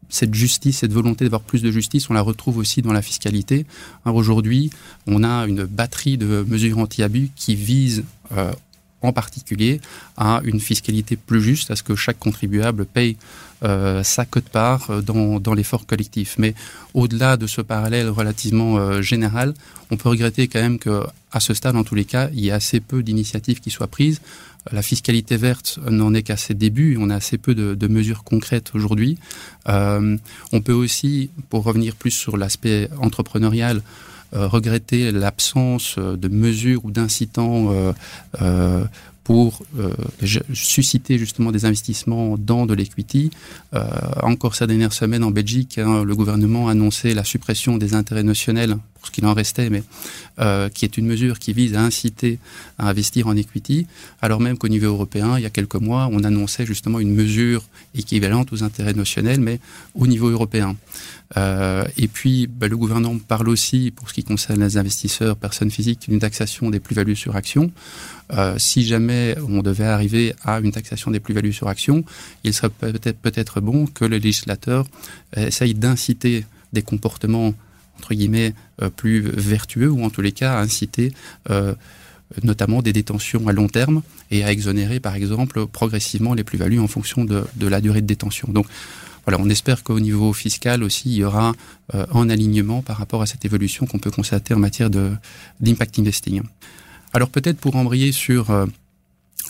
cette 0.09 0.35
justice, 0.35 0.79
cette 0.79 0.93
volonté 0.93 1.25
d'avoir 1.25 1.43
plus 1.43 1.62
de 1.62 1.71
justice, 1.71 2.09
on 2.11 2.14
la 2.14 2.23
retrouve 2.23 2.59
aussi 2.59 2.83
dans 2.83 2.93
la 2.93 3.03
fiscalité. 3.03 3.67
Aujourd'hui, 4.05 4.71
on 5.07 5.25
a 5.25 5.47
une 5.47 5.64
batterie 5.64 6.17
de 6.17 6.45
mesures 6.49 6.79
anti-abus 6.79 7.31
qui 7.37 7.55
visent 7.57 8.05
en 9.04 9.12
particulier 9.12 9.80
à 10.16 10.40
une 10.44 10.61
fiscalité 10.61 11.16
plus 11.16 11.42
juste, 11.42 11.70
à 11.70 11.76
ce 11.76 11.82
que 11.82 11.94
chaque 11.94 12.18
contribuable 12.18 12.87
paye 12.87 13.16
euh, 13.62 14.02
sa 14.02 14.25
cote-part 14.25 14.90
euh, 14.90 15.00
dans, 15.00 15.40
dans 15.40 15.54
l'effort 15.54 15.87
collectif. 15.87 16.37
Mais 16.38 16.54
au-delà 16.92 17.37
de 17.37 17.46
ce 17.46 17.61
parallèle 17.61 18.08
relativement 18.08 18.76
euh, 18.76 19.00
général, 19.00 19.54
on 19.90 19.96
peut 19.96 20.08
regretter 20.08 20.49
quand 20.49 20.61
même 20.61 20.78
que, 20.78 21.02
à 21.32 21.40
ce 21.40 21.54
stade, 21.54 21.76
en 21.76 21.84
tous 21.84 21.94
les 21.94 22.04
cas, 22.04 22.28
il 22.34 22.44
y 22.44 22.50
a 22.50 22.56
assez 22.56 22.80
peu 22.80 23.02
d'initiatives 23.02 23.61
qui 23.61 23.70
soient 23.70 23.87
prises. 23.87 24.20
La 24.73 24.82
fiscalité 24.82 25.37
verte 25.37 25.78
n'en 25.88 26.12
est 26.14 26.23
qu'à 26.23 26.37
ses 26.37 26.54
débuts. 26.54 26.96
On 27.00 27.11
a 27.11 27.16
assez 27.16 27.38
peu 27.38 27.54
de, 27.54 27.87
mesures 27.87 28.25
concrètes 28.25 28.73
aujourd'hui. 28.75 29.18
On 29.66 30.61
peut 30.64 30.73
aussi, 30.73 31.28
pour 31.50 31.64
revenir 31.64 31.96
plus 31.96 32.12
sur 32.12 32.38
l'aspect 32.38 32.88
entrepreneurial, 32.99 33.82
regretter 34.33 35.12
l'absence 35.12 35.99
de 35.99 36.28
mesures 36.28 36.85
ou 36.85 36.90
d'incitants 36.90 37.73
euh, 38.43 38.85
pour 39.25 39.62
euh, 39.78 39.90
susciter 40.52 41.19
justement 41.19 41.50
des 41.50 41.64
investissements 41.64 42.37
dans 42.37 42.66
de 42.66 42.75
l'equity. 42.75 43.31
Euh, 43.73 43.83
encore 44.23 44.54
ces 44.54 44.66
dernières 44.66 44.93
semaines 44.93 45.25
en 45.25 45.31
Belgique, 45.31 45.78
hein, 45.78 46.04
le 46.04 46.14
gouvernement 46.14 46.69
a 46.69 46.73
annoncé 46.73 47.14
la 47.14 47.25
suppression 47.25 47.78
des 47.78 47.95
intérêts 47.95 48.23
notionnels 48.23 48.76
pour 48.95 49.07
ce 49.07 49.11
qu'il 49.11 49.25
en 49.25 49.33
restait, 49.33 49.71
mais 49.71 49.83
euh, 50.40 50.69
qui 50.69 50.85
est 50.85 50.99
une 50.99 51.07
mesure 51.07 51.38
qui 51.38 51.54
vise 51.54 51.75
à 51.75 51.81
inciter 51.81 52.38
à 52.78 52.88
investir 52.88 53.26
en 53.26 53.35
equity, 53.35 53.87
alors 54.21 54.40
même 54.40 54.59
qu'au 54.59 54.69
niveau 54.69 54.87
européen, 54.87 55.38
il 55.38 55.43
y 55.43 55.47
a 55.47 55.50
quelques 55.50 55.75
mois, 55.76 56.09
on 56.12 56.23
annonçait 56.23 56.66
justement 56.66 57.00
une 57.00 57.14
mesure 57.14 57.64
équivalente 57.95 58.52
aux 58.52 58.62
intérêts 58.62 58.93
notionnels, 58.93 59.40
mais 59.40 59.59
au 59.95 60.07
niveau 60.07 60.28
européen. 60.28 60.76
Euh, 61.37 61.85
et 61.97 62.09
puis, 62.09 62.47
bah, 62.47 62.69
le 62.69 62.76
gouvernement 62.76 63.19
parle 63.19 63.49
aussi, 63.49 63.91
pour 63.91 64.09
ce 64.09 64.14
qui 64.14 64.25
concerne 64.25 64.62
les 64.62 64.76
investisseurs, 64.76 65.37
personnes 65.37 65.71
physiques, 65.71 66.09
d'une 66.09 66.21
taxation 66.21 66.71
des 66.71 66.81
plus-values 66.81 67.17
sur 67.17 67.37
actions. 67.37 67.73
Euh, 68.33 68.55
si 68.59 68.85
jamais 68.85 69.37
on 69.49 69.62
devait 69.62 69.85
arriver 69.85 70.35
à 70.45 70.61
une 70.61 70.73
taxation 70.73 71.11
des 71.11 71.21
plus-values 71.21 71.53
sur 71.53 71.69
actions, 71.69 72.05
il 72.45 72.55
serait 72.55 72.71
peut-être 72.71 73.19
peut-être 73.19 73.61
bon 73.61 73.87
que 73.87 74.05
le 74.05 74.17
législateur 74.17 74.87
essaye 75.37 75.75
d'inciter 75.75 76.47
des 76.73 76.83
comportements 76.83 77.55
entre 77.99 78.14
guillemets 78.14 78.55
euh, 78.83 78.91
plus 78.91 79.21
vertueux 79.21 79.91
ou 79.91 80.05
en 80.05 80.11
tous 80.11 80.21
les 80.21 80.33
cas 80.33 80.55
à 80.55 80.61
inciter 80.61 81.12
euh, 81.50 81.75
notamment 82.43 82.83
des 82.83 82.93
détentions 82.93 83.47
à 83.49 83.53
long 83.53 83.69
terme 83.69 84.03
et 84.31 84.45
à 84.45 84.50
exonérer 84.50 85.00
par 85.00 85.14
exemple 85.14 85.67
progressivement 85.67 86.35
les 86.35 86.45
plus-values 86.45 86.81
en 86.81 86.88
fonction 86.88 87.25
de, 87.25 87.45
de, 87.57 87.67
la 87.67 87.81
durée 87.81 88.00
de 88.00 88.07
détention. 88.07 88.49
Donc 88.50 88.67
voilà, 89.26 89.38
on 89.40 89.49
espère 89.49 89.83
qu'au 89.83 90.00
niveau 90.00 90.33
fiscal 90.33 90.83
aussi 90.83 91.11
il 91.11 91.16
y 91.16 91.25
aura 91.25 91.54
euh, 91.95 92.07
un 92.12 92.28
alignement 92.28 92.83
par 92.83 92.99
rapport 92.99 93.23
à 93.23 93.26
cette 93.26 93.45
évolution 93.45 93.87
qu'on 93.87 93.99
peut 93.99 94.11
constater 94.11 94.54
en 94.54 94.59
matière 94.59 94.90
d'impact 94.90 95.99
investing. 95.99 96.43
Alors 97.14 97.28
peut-être 97.28 97.59
pour 97.59 97.76
embrayer 97.76 98.11
sur 98.11 98.50
euh, 98.50 98.66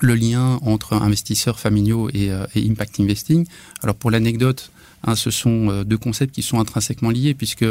le 0.02 0.14
lien 0.14 0.58
entre 0.62 0.92
investisseurs 0.92 1.58
familiaux 1.58 2.10
et, 2.12 2.30
euh, 2.30 2.44
impact 2.54 3.00
investing. 3.00 3.46
Alors 3.82 3.94
pour 3.94 4.10
l'anecdote, 4.10 4.70
hein, 5.02 5.16
ce 5.16 5.30
sont 5.30 5.70
euh, 5.70 5.82
deux 5.82 5.96
concepts 5.96 6.34
qui 6.34 6.42
sont 6.42 6.60
intrinsèquement 6.60 7.08
liés 7.08 7.32
puisque 7.32 7.64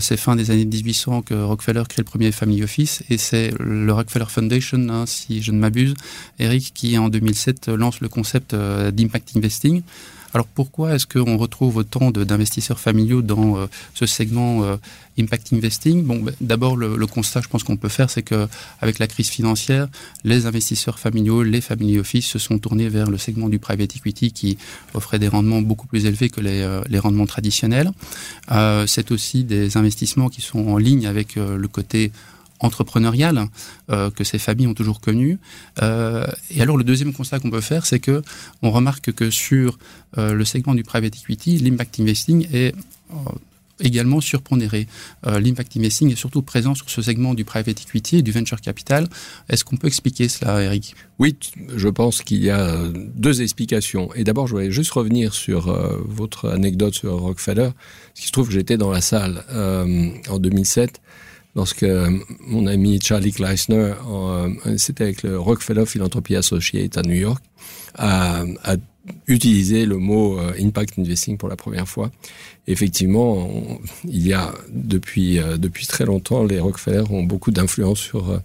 c'est 0.00 0.18
fin 0.18 0.36
des 0.36 0.50
années 0.50 0.66
1800 0.66 1.22
que 1.22 1.34
Rockefeller 1.34 1.82
crée 1.88 2.02
le 2.02 2.04
premier 2.04 2.30
Family 2.30 2.62
Office 2.62 3.02
et 3.08 3.16
c'est 3.16 3.52
le 3.58 3.92
Rockefeller 3.92 4.26
Foundation, 4.28 4.86
hein, 4.90 5.06
si 5.06 5.42
je 5.42 5.50
ne 5.50 5.58
m'abuse, 5.58 5.94
Eric, 6.38 6.72
qui 6.74 6.98
en 6.98 7.08
2007 7.08 7.68
lance 7.68 8.00
le 8.00 8.08
concept 8.08 8.54
d'impact 8.54 9.34
investing. 9.34 9.82
Alors 10.34 10.46
pourquoi 10.46 10.94
est-ce 10.94 11.06
qu'on 11.06 11.36
retrouve 11.36 11.76
autant 11.76 12.10
d'investisseurs 12.10 12.80
familiaux 12.80 13.22
dans 13.22 13.58
euh, 13.58 13.66
ce 13.94 14.06
segment 14.06 14.64
euh, 14.64 14.76
impact 15.18 15.52
investing? 15.52 16.04
Bon, 16.04 16.20
ben, 16.20 16.34
d'abord 16.40 16.76
le, 16.76 17.06
constat, 17.06 17.42
je 17.42 17.48
pense 17.48 17.64
qu'on 17.64 17.76
peut 17.76 17.90
faire, 17.90 18.08
c'est 18.08 18.22
que 18.22 18.48
avec 18.80 18.98
la 18.98 19.06
crise 19.06 19.28
financière, 19.28 19.88
les 20.24 20.46
investisseurs 20.46 20.98
familiaux, 20.98 21.42
les 21.42 21.60
family 21.60 21.98
office 21.98 22.26
se 22.26 22.38
sont 22.38 22.58
tournés 22.58 22.88
vers 22.88 23.10
le 23.10 23.18
segment 23.18 23.48
du 23.48 23.58
private 23.58 23.94
equity 23.96 24.32
qui 24.32 24.56
offrait 24.94 25.18
des 25.18 25.28
rendements 25.28 25.60
beaucoup 25.60 25.86
plus 25.86 26.06
élevés 26.06 26.30
que 26.30 26.40
les, 26.40 26.62
euh, 26.62 26.82
rendements 27.00 27.26
traditionnels. 27.26 27.90
C'est 28.86 29.10
aussi 29.10 29.42
des 29.42 29.76
investissements 29.76 30.28
qui 30.28 30.40
sont 30.40 30.68
en 30.68 30.78
ligne 30.78 31.06
avec 31.06 31.34
le 31.34 31.66
côté 31.66 32.12
entrepreneuriale 32.62 33.46
euh, 33.90 34.10
que 34.10 34.24
ces 34.24 34.38
familles 34.38 34.68
ont 34.68 34.74
toujours 34.74 35.00
connu. 35.00 35.38
Euh, 35.82 36.26
et 36.50 36.62
alors 36.62 36.76
le 36.76 36.84
deuxième 36.84 37.12
constat 37.12 37.40
qu'on 37.40 37.50
peut 37.50 37.60
faire, 37.60 37.86
c'est 37.86 38.00
que 38.00 38.22
on 38.62 38.70
remarque 38.70 39.12
que 39.12 39.30
sur 39.30 39.78
euh, 40.18 40.32
le 40.32 40.44
segment 40.44 40.74
du 40.74 40.84
private 40.84 41.14
equity, 41.16 41.58
l'impact 41.58 42.00
investing 42.00 42.46
est 42.52 42.74
également 43.80 44.20
surpondéré. 44.20 44.86
L'impact 45.24 45.76
investing 45.76 46.12
est 46.12 46.16
surtout 46.16 46.42
présent 46.42 46.74
sur 46.74 46.88
ce 46.88 47.02
segment 47.02 47.34
du 47.34 47.44
private 47.44 47.80
equity 47.80 48.18
et 48.18 48.22
du 48.22 48.30
venture 48.30 48.60
capital. 48.60 49.08
Est-ce 49.48 49.64
qu'on 49.64 49.76
peut 49.76 49.88
expliquer 49.88 50.28
cela, 50.28 50.62
Eric? 50.62 50.94
Oui, 51.18 51.36
je 51.74 51.88
pense 51.88 52.22
qu'il 52.22 52.44
y 52.44 52.50
a 52.50 52.78
deux 53.16 53.42
explications. 53.42 54.14
Et 54.14 54.22
d'abord, 54.22 54.46
je 54.46 54.52
voulais 54.52 54.70
juste 54.70 54.92
revenir 54.92 55.34
sur 55.34 55.72
votre 56.06 56.48
anecdote 56.50 56.94
sur 56.94 57.18
Rockefeller. 57.18 57.70
Il 58.16 58.26
se 58.26 58.30
trouve 58.30 58.50
j'étais 58.52 58.76
dans 58.76 58.90
la 58.92 59.00
salle 59.00 59.44
en 59.50 60.38
2007 60.38 61.00
lorsque 61.54 61.86
mon 62.40 62.66
ami 62.66 63.00
Charlie 63.00 63.32
Kleisner, 63.32 63.94
euh, 64.10 64.50
c'était 64.76 65.04
avec 65.04 65.22
le 65.22 65.38
Rockefeller 65.38 65.86
Philanthropy 65.86 66.36
Associate 66.36 66.96
à 66.96 67.02
New 67.02 67.14
York, 67.14 67.42
a, 67.94 68.44
a 68.64 68.76
utilisé 69.26 69.84
le 69.86 69.98
mot 69.98 70.38
euh, 70.38 70.52
impact 70.60 70.98
investing 70.98 71.36
pour 71.36 71.48
la 71.48 71.56
première 71.56 71.88
fois. 71.88 72.10
Effectivement, 72.66 73.36
on, 73.36 73.80
il 74.04 74.26
y 74.26 74.32
a 74.32 74.54
depuis 74.70 75.38
euh, 75.38 75.56
depuis 75.56 75.86
très 75.86 76.04
longtemps, 76.04 76.44
les 76.44 76.60
Rockefeller 76.60 77.02
ont 77.10 77.24
beaucoup 77.24 77.50
d'influence 77.50 77.98
sur 77.98 78.30
euh, 78.30 78.38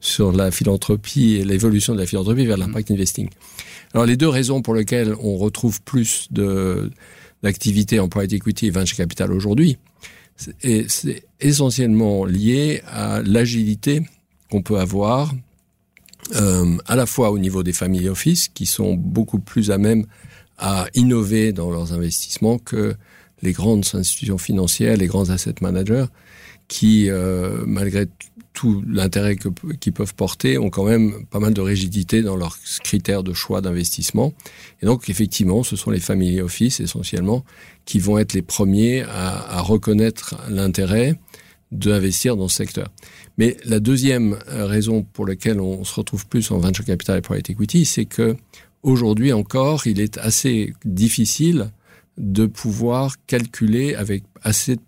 sur 0.00 0.32
la 0.32 0.50
philanthropie 0.50 1.36
et 1.36 1.44
l'évolution 1.44 1.94
de 1.94 2.00
la 2.00 2.06
philanthropie 2.06 2.46
vers 2.46 2.56
l'impact 2.56 2.90
investing. 2.90 3.28
Alors 3.94 4.06
les 4.06 4.16
deux 4.16 4.28
raisons 4.28 4.62
pour 4.62 4.74
lesquelles 4.74 5.14
on 5.20 5.36
retrouve 5.36 5.80
plus 5.82 6.28
de 6.30 6.90
d'activité 7.42 8.00
en 8.00 8.08
private 8.08 8.32
equity 8.34 8.66
et 8.66 8.70
venture 8.70 8.96
capital 8.96 9.32
aujourd'hui, 9.32 9.78
et 10.62 10.86
c'est 10.88 11.24
essentiellement 11.40 12.24
lié 12.24 12.82
à 12.86 13.22
l'agilité 13.22 14.02
qu'on 14.50 14.62
peut 14.62 14.78
avoir 14.78 15.32
euh, 16.36 16.76
à 16.86 16.96
la 16.96 17.06
fois 17.06 17.30
au 17.30 17.38
niveau 17.38 17.62
des 17.62 17.72
family 17.72 18.08
office 18.08 18.48
qui 18.48 18.66
sont 18.66 18.94
beaucoup 18.94 19.38
plus 19.38 19.70
à 19.70 19.78
même 19.78 20.06
à 20.58 20.86
innover 20.94 21.52
dans 21.52 21.70
leurs 21.70 21.92
investissements 21.92 22.58
que 22.58 22.94
les 23.42 23.52
grandes 23.52 23.86
institutions 23.94 24.38
financières, 24.38 24.96
les 24.96 25.06
grands 25.06 25.30
asset 25.30 25.54
managers 25.62 26.06
qui, 26.68 27.10
euh, 27.10 27.64
malgré 27.66 28.06
tout 28.52 28.82
l'intérêt 28.86 29.36
qu'ils 29.80 29.92
peuvent 29.92 30.14
porter, 30.14 30.58
ont 30.58 30.70
quand 30.70 30.84
même 30.84 31.24
pas 31.30 31.38
mal 31.38 31.54
de 31.54 31.60
rigidité 31.60 32.22
dans 32.22 32.36
leurs 32.36 32.58
critères 32.82 33.22
de 33.22 33.32
choix 33.32 33.60
d'investissement. 33.60 34.34
Et 34.82 34.86
donc, 34.86 35.08
effectivement, 35.08 35.62
ce 35.62 35.76
sont 35.76 35.90
les 35.90 36.00
family 36.00 36.40
office 36.40 36.80
essentiellement 36.80 37.44
qui 37.84 37.98
vont 37.98 38.18
être 38.18 38.34
les 38.34 38.42
premiers 38.42 39.02
à, 39.02 39.60
reconnaître 39.62 40.36
l'intérêt 40.48 41.18
d'investir 41.70 42.36
dans 42.36 42.48
ce 42.48 42.56
secteur. 42.56 42.88
Mais 43.38 43.56
la 43.64 43.78
deuxième 43.78 44.36
raison 44.48 45.02
pour 45.02 45.26
laquelle 45.26 45.60
on 45.60 45.84
se 45.84 45.94
retrouve 45.94 46.26
plus 46.26 46.50
en 46.50 46.58
venture 46.58 46.84
capital 46.84 47.18
et 47.18 47.22
private 47.22 47.50
equity, 47.50 47.84
c'est 47.84 48.04
que 48.04 48.36
aujourd'hui 48.82 49.32
encore, 49.32 49.86
il 49.86 50.00
est 50.00 50.18
assez 50.18 50.74
difficile 50.84 51.70
de 52.18 52.46
pouvoir 52.46 53.14
calculer 53.26 53.94
avec 53.94 54.24
assez 54.42 54.76
de 54.76 54.82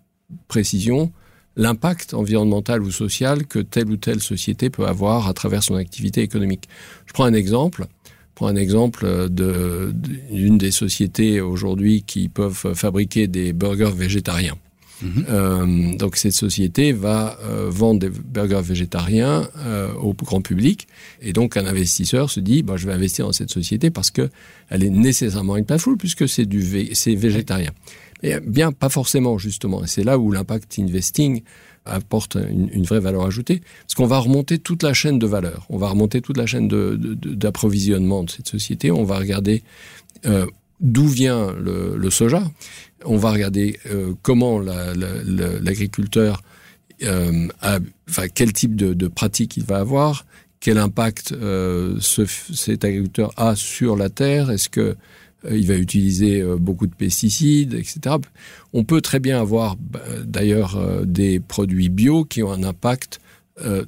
précision 0.47 1.11
l'impact 1.55 2.13
environnemental 2.13 2.81
ou 2.81 2.91
social 2.91 3.45
que 3.45 3.59
telle 3.59 3.89
ou 3.89 3.97
telle 3.97 4.21
société 4.21 4.69
peut 4.69 4.85
avoir 4.85 5.27
à 5.27 5.33
travers 5.33 5.63
son 5.63 5.75
activité 5.75 6.21
économique. 6.21 6.67
Je 7.05 7.13
prends 7.13 7.25
un 7.25 7.33
exemple. 7.33 7.85
Je 8.05 8.35
prends 8.35 8.47
un 8.47 8.55
exemple 8.55 9.29
d'une 9.29 10.57
de, 10.57 10.57
des 10.57 10.71
sociétés 10.71 11.39
aujourd'hui 11.41 12.03
qui 12.03 12.29
peuvent 12.29 12.73
fabriquer 12.73 13.27
des 13.27 13.53
burgers 13.53 13.93
végétariens. 13.95 14.57
Mhm. 15.01 15.97
donc 15.97 16.15
cette 16.15 16.33
société 16.33 16.93
va 16.93 17.37
vendre 17.67 17.99
des 17.99 18.09
burgers 18.09 18.61
végétariens 18.63 19.49
au 20.01 20.13
grand 20.13 20.41
public. 20.41 20.87
Et 21.21 21.33
donc 21.33 21.57
un 21.57 21.65
investisseur 21.65 22.29
se 22.29 22.39
dit, 22.39 22.63
bah, 22.63 22.77
je 22.77 22.87
vais 22.87 22.93
investir 22.93 23.25
dans 23.25 23.33
cette 23.33 23.51
société 23.51 23.89
parce 23.89 24.11
que 24.11 24.29
elle 24.69 24.83
est 24.83 24.89
nécessairement 24.89 25.57
une 25.57 25.65
food 25.77 25.99
puisque 25.99 26.29
c'est 26.29 26.45
du 26.45 26.89
c'est 26.93 27.15
végétarien. 27.15 27.71
Mais 28.23 28.39
bien 28.39 28.71
pas 28.71 28.89
forcément 28.89 29.37
justement. 29.37 29.83
Et 29.83 29.87
c'est 29.87 30.03
là 30.03 30.17
où 30.17 30.31
l'impact 30.31 30.79
investing 30.79 31.43
apporte 31.85 32.37
une, 32.49 32.83
vraie 32.83 32.99
valeur 33.01 33.25
ajoutée, 33.25 33.61
parce 33.81 33.95
qu'on 33.95 34.07
va 34.07 34.19
remonter 34.19 34.57
toute 34.57 34.83
la 34.83 34.93
chaîne 34.93 35.19
de 35.19 35.27
valeur, 35.27 35.65
on 35.69 35.77
va 35.77 35.89
remonter 35.89 36.21
toute 36.21 36.37
la 36.37 36.45
chaîne 36.45 36.69
d'approvisionnement 36.69 38.23
de, 38.23 38.29
cette 38.29 38.47
société, 38.47 38.89
on 38.89 39.03
va 39.03 39.17
regarder 39.17 39.63
euh, 40.25 40.45
d'où 40.79 41.07
vient 41.07 41.51
le, 41.51 42.09
soja, 42.09 42.43
on 43.03 43.17
va 43.17 43.31
regarder 43.31 43.79
euh, 43.87 44.13
comment 44.21 44.59
l'agriculteur 44.59 46.41
euh, 47.03 47.47
a, 47.61 47.79
enfin, 48.09 48.27
quel 48.33 48.53
type 48.53 48.77
de, 48.77 49.07
pratique 49.09 49.57
il 49.57 49.65
va 49.65 49.79
avoir, 49.79 50.25
quel 50.61 50.77
impact 50.77 51.33
ce, 51.33 52.25
cet 52.53 52.85
agriculteur 52.85 53.31
a 53.35 53.57
sur 53.57 53.97
la 53.97 54.09
terre, 54.09 54.51
est-ce 54.51 54.69
que 54.69 54.81
euh, 54.81 54.95
il 55.51 55.67
va 55.67 55.75
utiliser 55.75 56.41
euh, 56.41 56.57
beaucoup 56.57 56.87
de 56.87 56.95
pesticides, 56.95 57.73
etc. 57.73 58.15
On 58.73 58.83
peut 58.83 59.01
très 59.01 59.19
bien 59.19 59.39
avoir 59.39 59.75
bah, 59.77 60.01
d'ailleurs 60.25 60.77
euh, 60.77 61.05
des 61.05 61.39
produits 61.39 61.89
bio 61.89 62.25
qui 62.25 62.43
ont 62.43 62.51
un 62.51 62.63
impact 62.63 63.19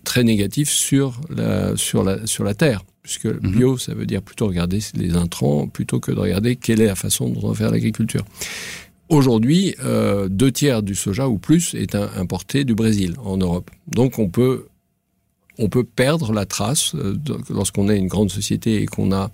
très 0.04 0.24
négatif 0.24 0.70
sur 0.70 1.20
la, 1.36 1.76
sur 1.76 2.04
la, 2.04 2.28
sur 2.28 2.44
la 2.44 2.54
terre. 2.54 2.84
Puisque 3.02 3.26
mhm. 3.26 3.52
bio, 3.52 3.78
ça 3.80 3.96
veut 3.96 4.06
dire 4.06 4.22
plutôt 4.22 4.46
regarder 4.46 4.78
les 4.94 5.16
intrants 5.16 5.68
plutôt 5.68 6.00
que 6.00 6.12
de 6.12 6.20
regarder 6.20 6.56
quelle 6.56 6.82
est 6.82 6.86
la 6.86 6.94
façon 6.94 7.30
dont 7.30 7.40
on 7.42 7.48
va 7.50 7.56
faire 7.56 7.72
l'agriculture. 7.72 8.24
Aujourd'hui, 9.10 9.76
deux 10.30 10.52
tiers 10.52 10.84
du 10.84 10.94
soja 10.94 11.28
ou 11.28 11.40
plus 11.40 11.74
est 11.74 11.96
importé 11.96 12.64
du 12.64 12.76
Brésil 12.76 13.16
en 13.24 13.38
Europe. 13.38 13.72
Donc 13.88 14.20
on 14.20 14.30
peut 14.30 14.68
on 15.58 15.70
peut 15.70 15.84
perdre 15.84 16.34
la 16.34 16.46
trace 16.46 16.94
euh, 16.96 17.16
lorsqu'on 17.50 17.90
est 17.90 17.98
une 17.98 18.08
grande 18.08 18.32
société 18.32 18.82
et 18.82 18.86
qu'on 18.86 19.12
a 19.12 19.32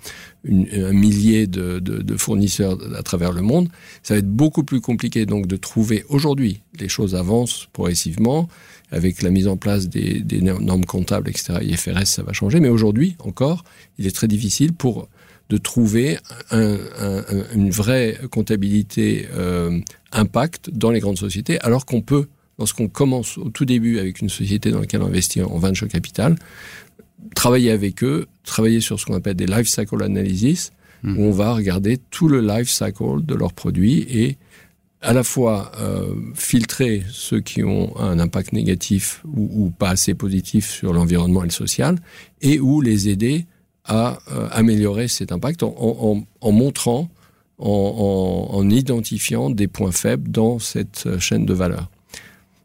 un 0.48 0.94
millier 0.94 1.48
de, 1.48 2.18
fournisseurs 2.18 2.78
à 2.96 3.04
travers 3.04 3.32
le 3.32 3.42
monde. 3.42 3.70
Ça 4.04 4.16
va 4.16 4.20
être 4.20 4.30
beaucoup 4.30 4.64
plus 4.64 4.82
compliqué 4.82 5.26
donc 5.26 5.48
de 5.48 5.56
trouver 5.56 6.04
aujourd'hui. 6.10 6.62
Les 6.80 6.90
choses 6.90 7.16
avancent 7.16 7.68
progressivement 7.74 8.48
avec 8.92 9.22
la 9.22 9.30
mise 9.30 9.48
en 9.48 9.58
place 9.58 9.88
des, 9.88 10.24
normes 10.42 10.86
comptables, 10.86 11.30
etc. 11.30 11.60
IFRS, 11.62 12.06
ça 12.06 12.24
va 12.24 12.34
changer. 12.34 12.60
Mais 12.60 12.70
aujourd'hui 12.70 13.16
encore, 13.20 13.64
il 13.98 14.08
est 14.08 14.16
très 14.16 14.28
difficile 14.28 14.74
pour 14.74 15.08
de 15.50 15.58
trouver 15.58 16.18
une 16.52 17.72
vraie 17.72 18.18
comptabilité 18.32 19.28
euh, 19.34 19.80
impact 20.14 20.70
dans 20.72 20.92
les 20.92 21.02
grandes 21.02 21.18
sociétés, 21.18 21.60
alors 21.60 21.86
qu'on 21.86 22.02
peut 22.02 22.28
lorsqu'on 22.62 22.88
commence 22.88 23.40
au 23.40 23.50
tout 23.50 23.66
début 23.66 23.98
avec 23.98 24.22
une 24.22 24.30
société 24.30 24.70
dans 24.70 24.80
laquelle 24.80 25.02
on 25.02 25.08
investit 25.08 25.42
en 25.42 25.58
venture 25.58 25.88
capital, 25.88 26.36
travailler 27.34 27.72
avec 27.72 28.04
eux, 28.04 28.28
travailler 28.44 28.82
sur 28.82 29.00
ce 29.00 29.06
qu'on 29.08 29.16
appelle 29.16 29.36
des 29.36 29.48
life 29.48 29.68
cycle 29.68 30.04
analysis, 30.04 30.72
hmm. 31.02 31.18
où 31.18 31.24
on 31.24 31.32
va 31.32 31.54
regarder 31.54 31.98
tout 32.12 32.28
le 32.28 32.40
life 32.40 32.70
cycle 32.70 33.26
de 33.26 33.34
leurs 33.34 33.54
produits 33.54 34.06
et 34.10 34.38
à 35.02 35.14
la 35.14 35.24
fois 35.24 35.72
euh, 35.80 36.14
filtrer 36.36 37.04
ceux 37.10 37.40
qui 37.40 37.64
ont 37.64 38.00
un 38.00 38.20
impact 38.20 38.54
négatif 38.54 39.24
ou, 39.36 39.72
pas 39.72 39.90
assez 39.90 40.14
positif 40.14 40.70
sur 40.70 40.94
l'environnement 40.94 41.42
et 41.42 41.48
le 41.48 41.52
social, 41.52 41.98
et 42.44 42.60
ou 42.60 42.82
les 42.82 43.10
aider 43.10 43.48
à 43.86 44.20
euh, 44.32 44.48
améliorer 44.52 45.08
cet 45.08 45.32
impact 45.32 45.64
en, 45.64 46.52
montrant, 46.52 47.10
en, 47.58 48.50
en, 48.52 48.70
identifiant 48.70 49.50
des 49.50 49.68
points 49.68 49.92
faibles 49.92 50.30
dans 50.30 50.60
cette 50.60 51.18
chaîne 51.18 51.48
de 51.48 51.54
valeur. 51.56 51.90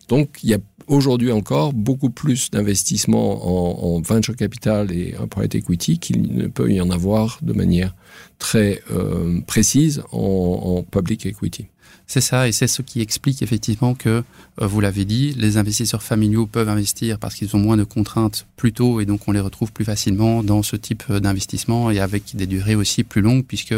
Donc, 0.09 0.39
il 0.43 0.51
y 0.51 0.55
a 0.55 0.59
aujourd'hui 0.87 1.33
encore 1.33 1.73
beaucoup 1.73 2.11
plus 2.11 2.51
d'investissements 2.51 3.97
en, 3.97 4.01
venture 4.01 4.37
capital 4.37 4.93
et 4.93 5.17
en 5.19 5.27
private 5.27 5.57
equity 5.57 5.99
qu'il 5.99 6.33
ne 6.33 6.47
peut 6.47 6.71
y 6.71 6.81
en 6.81 6.91
avoir 6.91 7.39
de 7.43 7.53
manière 7.53 7.95
très 8.39 8.83
euh, 8.93 9.41
précise 9.47 10.03
en 10.13 10.85
public 10.89 11.27
equity. 11.27 11.67
C'est 12.09 12.21
ça, 12.21 12.47
et 12.47 12.53
c'est 12.53 12.69
ce 12.69 12.83
qui 12.83 13.01
explique 13.01 13.43
effectivement 13.43 13.95
que, 13.95 14.23
euh, 14.63 14.67
vous 14.67 14.81
l'avez 14.81 15.05
dit, 15.05 15.35
les 15.37 15.57
investisseurs 15.57 16.05
familiaux 16.05 16.47
peuvent 16.47 16.69
investir 16.69 17.19
parce 17.19 17.35
qu'ils 17.35 17.57
ont 17.57 17.59
moins 17.59 17.77
de 17.77 17.83
contraintes 17.83 18.47
plus 18.57 18.73
tôt 18.73 19.01
et 19.01 19.07
donc 19.07 19.27
on 19.27 19.33
les 19.33 19.41
retrouve 19.41 19.73
plus 19.73 19.85
facilement 19.85 20.45
dans 20.45 20.63
ce 20.63 20.77
type 20.77 21.03
euh, 21.11 21.19
d'investissement 21.19 21.91
et 21.91 21.99
avec 21.99 22.37
des 22.37 22.47
durées 22.47 22.77
aussi 22.77 23.03
plus 23.03 23.23
longues 23.23 23.45
puisque 23.45 23.75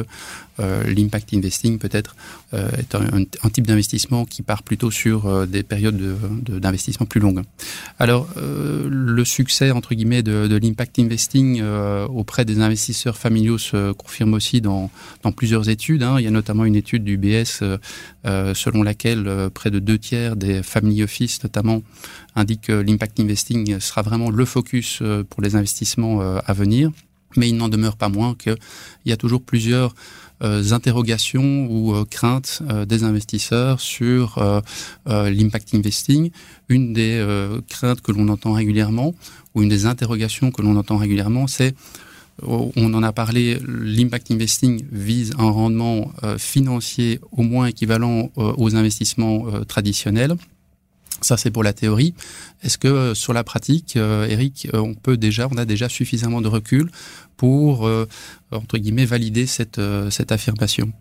euh, 0.60 0.84
l'impact 0.84 1.32
investing 1.32 1.78
peut-être 1.78 2.16
est 2.52 2.94
un, 2.94 3.50
type 3.50 3.66
d'investissement 3.66 4.24
qui 4.24 4.42
part 4.42 4.62
plutôt 4.62 4.90
sur 4.90 5.46
des 5.46 5.62
périodes 5.62 6.00
d'investissement 6.48 7.06
plus 7.06 7.20
longues. 7.20 7.42
Alors, 7.98 8.26
le 8.36 9.24
succès 9.24 9.70
entre 9.70 9.94
guillemets 9.94 10.22
de, 10.22 10.56
l'impact 10.56 10.98
investing 10.98 11.62
auprès 12.08 12.46
des 12.46 12.60
investisseurs 12.60 13.18
familiaux 13.18 13.58
se 13.58 13.92
confirme 13.92 14.32
aussi 14.32 14.62
dans, 14.62 14.90
plusieurs 15.36 15.68
études. 15.68 16.02
Hein. 16.02 16.16
Il 16.18 16.24
y 16.24 16.26
a 16.26 16.30
notamment 16.30 16.64
une 16.64 16.74
étude 16.76 17.04
du 17.04 17.18
BS 17.18 17.62
selon 18.24 18.82
laquelle 18.82 19.26
euh, 19.28 19.48
près 19.50 19.70
de 19.70 19.78
deux 19.78 19.98
tiers 19.98 20.36
des 20.36 20.62
family 20.62 21.02
office 21.02 21.42
notamment 21.42 21.82
indiquent 22.34 22.62
que 22.62 22.72
l'impact 22.72 23.20
investing 23.20 23.78
sera 23.80 24.02
vraiment 24.02 24.30
le 24.30 24.44
focus 24.44 24.98
euh, 25.02 25.24
pour 25.24 25.42
les 25.42 25.56
investissements 25.56 26.20
à 26.20 26.52
venir. 26.52 26.90
Mais 27.36 27.48
il 27.48 27.56
n'en 27.56 27.68
demeure 27.68 27.96
pas 27.96 28.08
moins 28.08 28.34
qu'il 28.34 28.56
y 29.04 29.12
a 29.12 29.16
toujours 29.16 29.42
plusieurs 29.42 29.94
interrogations 30.40 31.66
ou 31.70 32.04
craintes 32.06 32.62
des 32.86 33.04
investisseurs 33.04 33.80
sur 33.80 34.42
l'impact 35.06 35.74
investing. 35.74 36.30
Une 36.68 36.94
des 36.94 37.22
craintes 37.68 38.00
que 38.00 38.12
l'on 38.12 38.28
entend 38.28 38.52
régulièrement 38.52 39.14
ou 39.54 39.62
une 39.62 39.68
des 39.68 39.84
interrogations 39.84 40.50
que 40.50 40.62
l'on 40.62 40.76
entend 40.76 40.96
régulièrement, 40.96 41.46
c'est 41.46 41.74
on 42.42 42.94
en 42.94 43.02
a 43.02 43.12
parlé, 43.12 43.58
l'impact 43.66 44.30
investing 44.30 44.84
vise 44.92 45.32
un 45.38 45.50
rendement 45.50 46.12
euh, 46.22 46.38
financier 46.38 47.20
au 47.32 47.42
moins 47.42 47.66
équivalent 47.66 48.30
euh, 48.38 48.52
aux 48.56 48.76
investissements 48.76 49.46
euh, 49.48 49.64
traditionnels. 49.64 50.36
Ça, 51.20 51.36
c'est 51.36 51.50
pour 51.50 51.64
la 51.64 51.72
théorie. 51.72 52.14
Est-ce 52.62 52.78
que 52.78 53.12
sur 53.12 53.32
la 53.32 53.42
pratique, 53.42 53.96
Eric, 53.96 54.68
on 54.72 54.94
peut 54.94 55.16
déjà, 55.16 55.48
on 55.50 55.56
a 55.56 55.64
déjà 55.64 55.88
suffisamment 55.88 56.40
de 56.40 56.46
recul 56.46 56.92
pour, 57.36 57.90
entre 58.52 58.78
guillemets, 58.78 59.04
valider 59.04 59.46
cette, 59.46 59.80
cette 60.10 60.30
affirmation? 60.30 60.92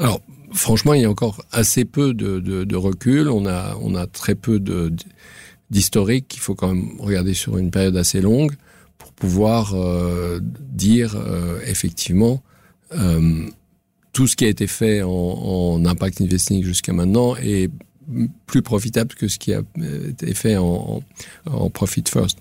Alors, 0.00 0.20
franchement, 0.52 0.94
il 0.94 1.02
y 1.02 1.04
a 1.04 1.10
encore 1.10 1.44
assez 1.52 1.84
peu 1.84 2.12
de, 2.12 2.40
de, 2.40 2.76
recul. 2.76 3.28
On 3.28 3.46
a, 3.46 3.76
on 3.80 3.94
a 3.94 4.08
très 4.08 4.34
peu 4.34 4.58
d'historique. 5.70 6.34
Il 6.34 6.40
faut 6.40 6.56
quand 6.56 6.74
même 6.74 6.96
regarder 6.98 7.34
sur 7.34 7.56
une 7.56 7.70
période 7.70 7.96
assez 7.96 8.20
longue 8.20 8.56
pour 9.00 9.12
pouvoir 9.12 9.74
euh, 9.74 10.40
dire 10.42 11.16
euh, 11.16 11.58
effectivement 11.66 12.42
euh, 12.92 13.46
tout 14.12 14.26
ce 14.26 14.36
qui 14.36 14.44
a 14.44 14.48
été 14.48 14.66
fait 14.66 15.02
en, 15.02 15.82
impact 15.86 16.20
investing 16.20 16.62
jusqu'à 16.62 16.92
maintenant 16.92 17.34
est 17.36 17.70
plus 18.46 18.60
profitable 18.60 19.14
que 19.14 19.28
ce 19.28 19.38
qui 19.38 19.54
a 19.54 19.62
été 20.08 20.34
fait 20.34 20.56
en, 20.56 21.00
profit 21.72 22.02
first. 22.08 22.38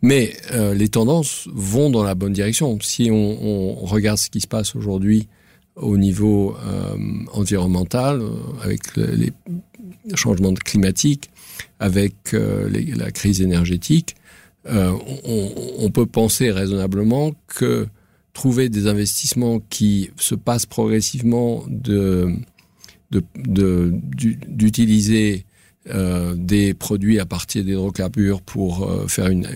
Mais 0.00 0.32
les 0.74 0.88
tendances 0.88 1.48
vont 1.52 1.90
dans 1.90 2.04
la 2.04 2.14
bonne 2.14 2.32
direction. 2.32 2.78
Si 2.80 3.10
on, 3.10 3.74
regarde 3.84 4.18
ce 4.18 4.30
qui 4.30 4.40
se 4.40 4.46
passe 4.46 4.76
aujourd'hui 4.76 5.26
au 5.74 5.96
niveau 5.96 6.56
environnemental, 7.32 8.22
avec 8.62 8.94
les 8.96 9.32
changements 10.14 10.54
climatiques, 10.54 11.30
avec 11.80 12.14
la 12.32 13.10
crise 13.10 13.40
énergétique, 13.40 14.14
euh, 14.66 14.92
on, 15.78 15.90
peut 15.90 16.06
penser 16.06 16.50
raisonnablement 16.50 17.32
que 17.46 17.86
trouver 18.32 18.68
des 18.68 18.86
investissements 18.86 19.60
qui 19.70 20.10
se 20.16 20.34
passent 20.34 20.66
progressivement 20.66 21.64
de 21.68 22.34
d'utiliser 23.10 25.46
euh, 25.88 26.34
des 26.36 26.74
produits 26.74 27.20
à 27.20 27.24
partir 27.24 27.64
d'hydrocarbures 27.64 28.42
pour 28.42 28.82
euh, 28.82 29.06
faire 29.06 29.28
une, 29.28 29.46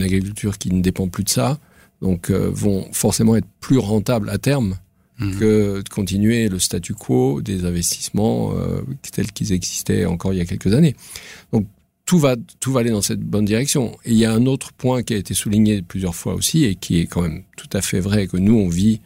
agriculture 0.00 0.58
qui 0.58 0.72
ne 0.72 0.80
dépend 0.80 1.08
plus 1.08 1.24
de 1.24 1.30
ça, 1.30 1.58
donc 2.02 2.30
vont 2.30 2.86
forcément 2.92 3.34
être 3.34 3.48
plus 3.58 3.78
rentables 3.78 4.30
à 4.30 4.38
terme 4.38 4.76
mmh. 5.18 5.38
que 5.38 5.82
de 5.82 5.88
continuer 5.88 6.48
le 6.48 6.60
statu 6.60 6.94
quo 6.94 7.42
des 7.42 7.64
investissements 7.64 8.52
tels 9.10 9.32
qu'ils 9.32 9.52
existaient 9.52 10.04
encore 10.04 10.32
il 10.32 10.36
y 10.36 10.40
a 10.40 10.46
quelques 10.46 10.72
années. 10.72 10.94
Donc 11.52 11.66
tout 12.10 12.18
va, 12.18 12.80
aller 12.80 12.90
dans 12.90 13.02
cette 13.02 13.20
bonne 13.20 13.44
direction. 13.44 13.96
Et 14.04 14.10
il 14.10 14.16
y 14.16 14.24
a 14.24 14.32
un 14.32 14.46
autre 14.46 14.72
point 14.72 15.04
qui 15.04 15.14
a 15.14 15.16
été 15.16 15.32
souligné 15.32 15.80
plusieurs 15.80 16.16
fois 16.16 16.34
aussi 16.34 16.64
et 16.64 16.74
qui 16.74 16.98
est 16.98 17.06
quand 17.06 17.22
même 17.22 17.44
tout 17.56 17.68
à 17.72 17.82
fait 17.82 18.00
vrai 18.00 18.26
que 18.26 18.36
nous, 18.36 18.56
on 18.56 18.68
vit 18.68 19.00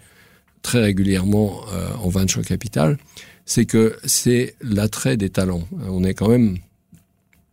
très 0.63 0.81
régulièrement 0.81 1.61
euh, 1.75 1.91
en 2.03 2.09
venture 2.09 2.41
capital, 2.43 2.97
c'est 3.45 3.67
que 3.67 3.99
c'est 4.05 4.55
l'attrait 4.63 5.19
des 5.19 5.29
talents. 5.29 5.69
On 5.87 6.03
est 6.03 6.15
quand 6.15 6.31
même 6.31 6.57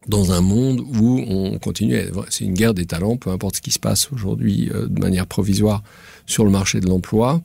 dans 0.07 0.31
un 0.31 0.39
monde 0.39 0.79
où 0.79 1.21
on 1.27 1.59
continue, 1.59 1.99
c'est 2.29 2.45
une 2.45 2.53
guerre 2.53 2.73
des 2.73 2.85
talents, 2.85 3.17
peu 3.17 3.29
importe 3.29 3.57
ce 3.57 3.61
qui 3.61 3.71
se 3.71 3.79
passe 3.79 4.09
aujourd'hui 4.13 4.69
euh, 4.73 4.87
de 4.87 5.01
manière 5.01 5.27
provisoire 5.27 5.83
sur 6.27 6.45
le 6.45 6.49
marché 6.49 6.79
de 6.79 6.87
l'emploi. 6.87 7.41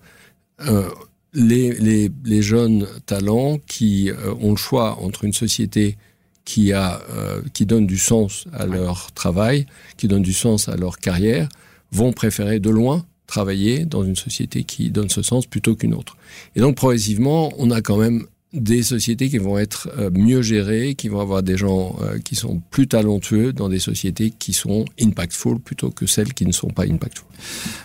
Euh, 0.68 0.88
les, 1.32 2.08
jeunes 2.40 2.86
talents 3.04 3.58
qui 3.66 4.10
ont 4.40 4.52
le 4.52 4.56
choix 4.56 4.96
entre 5.02 5.24
une 5.24 5.32
société 5.32 5.98
qui 6.46 6.72
a 6.72 7.02
euh, 7.10 7.42
qui 7.52 7.66
donne 7.66 7.86
du 7.86 7.98
sens 7.98 8.46
à 8.54 8.64
leur 8.64 9.12
travail, 9.12 9.66
qui 9.98 10.08
donne 10.08 10.22
du 10.22 10.32
sens 10.32 10.70
à 10.70 10.76
leur 10.76 10.98
carrière, 10.98 11.50
vont 11.92 12.14
préférer 12.14 12.58
de 12.58 12.70
loin 12.70 13.04
travailler 13.26 13.84
dans 13.84 14.04
une 14.04 14.16
société 14.16 14.62
qui 14.64 14.90
donne 14.90 15.10
ce 15.10 15.20
sens 15.20 15.46
plutôt 15.46 15.74
qu'une 15.74 15.92
autre. 15.92 16.16
Et 16.54 16.60
donc 16.60 16.76
progressivement, 16.76 17.52
on 17.58 17.70
a 17.70 17.82
quand 17.82 17.98
même 17.98 18.24
des 18.52 18.82
sociétés 18.82 19.28
qui 19.28 19.38
vont 19.38 19.58
être 19.58 19.88
euh, 19.98 20.10
mieux 20.12 20.40
gérées, 20.40 20.94
qui 20.94 21.08
vont 21.08 21.20
avoir 21.20 21.42
des 21.42 21.56
gens 21.56 21.96
euh, 22.00 22.18
qui 22.18 22.36
sont 22.36 22.62
plus 22.70 22.86
talentueux 22.86 23.52
dans 23.52 23.68
des 23.68 23.80
sociétés 23.80 24.32
qui 24.36 24.52
sont 24.52 24.84
impactful 25.00 25.58
plutôt 25.58 25.90
que 25.90 26.06
celles 26.06 26.32
qui 26.32 26.46
ne 26.46 26.52
sont 26.52 26.68
pas 26.68 26.84
impactful. 26.84 27.26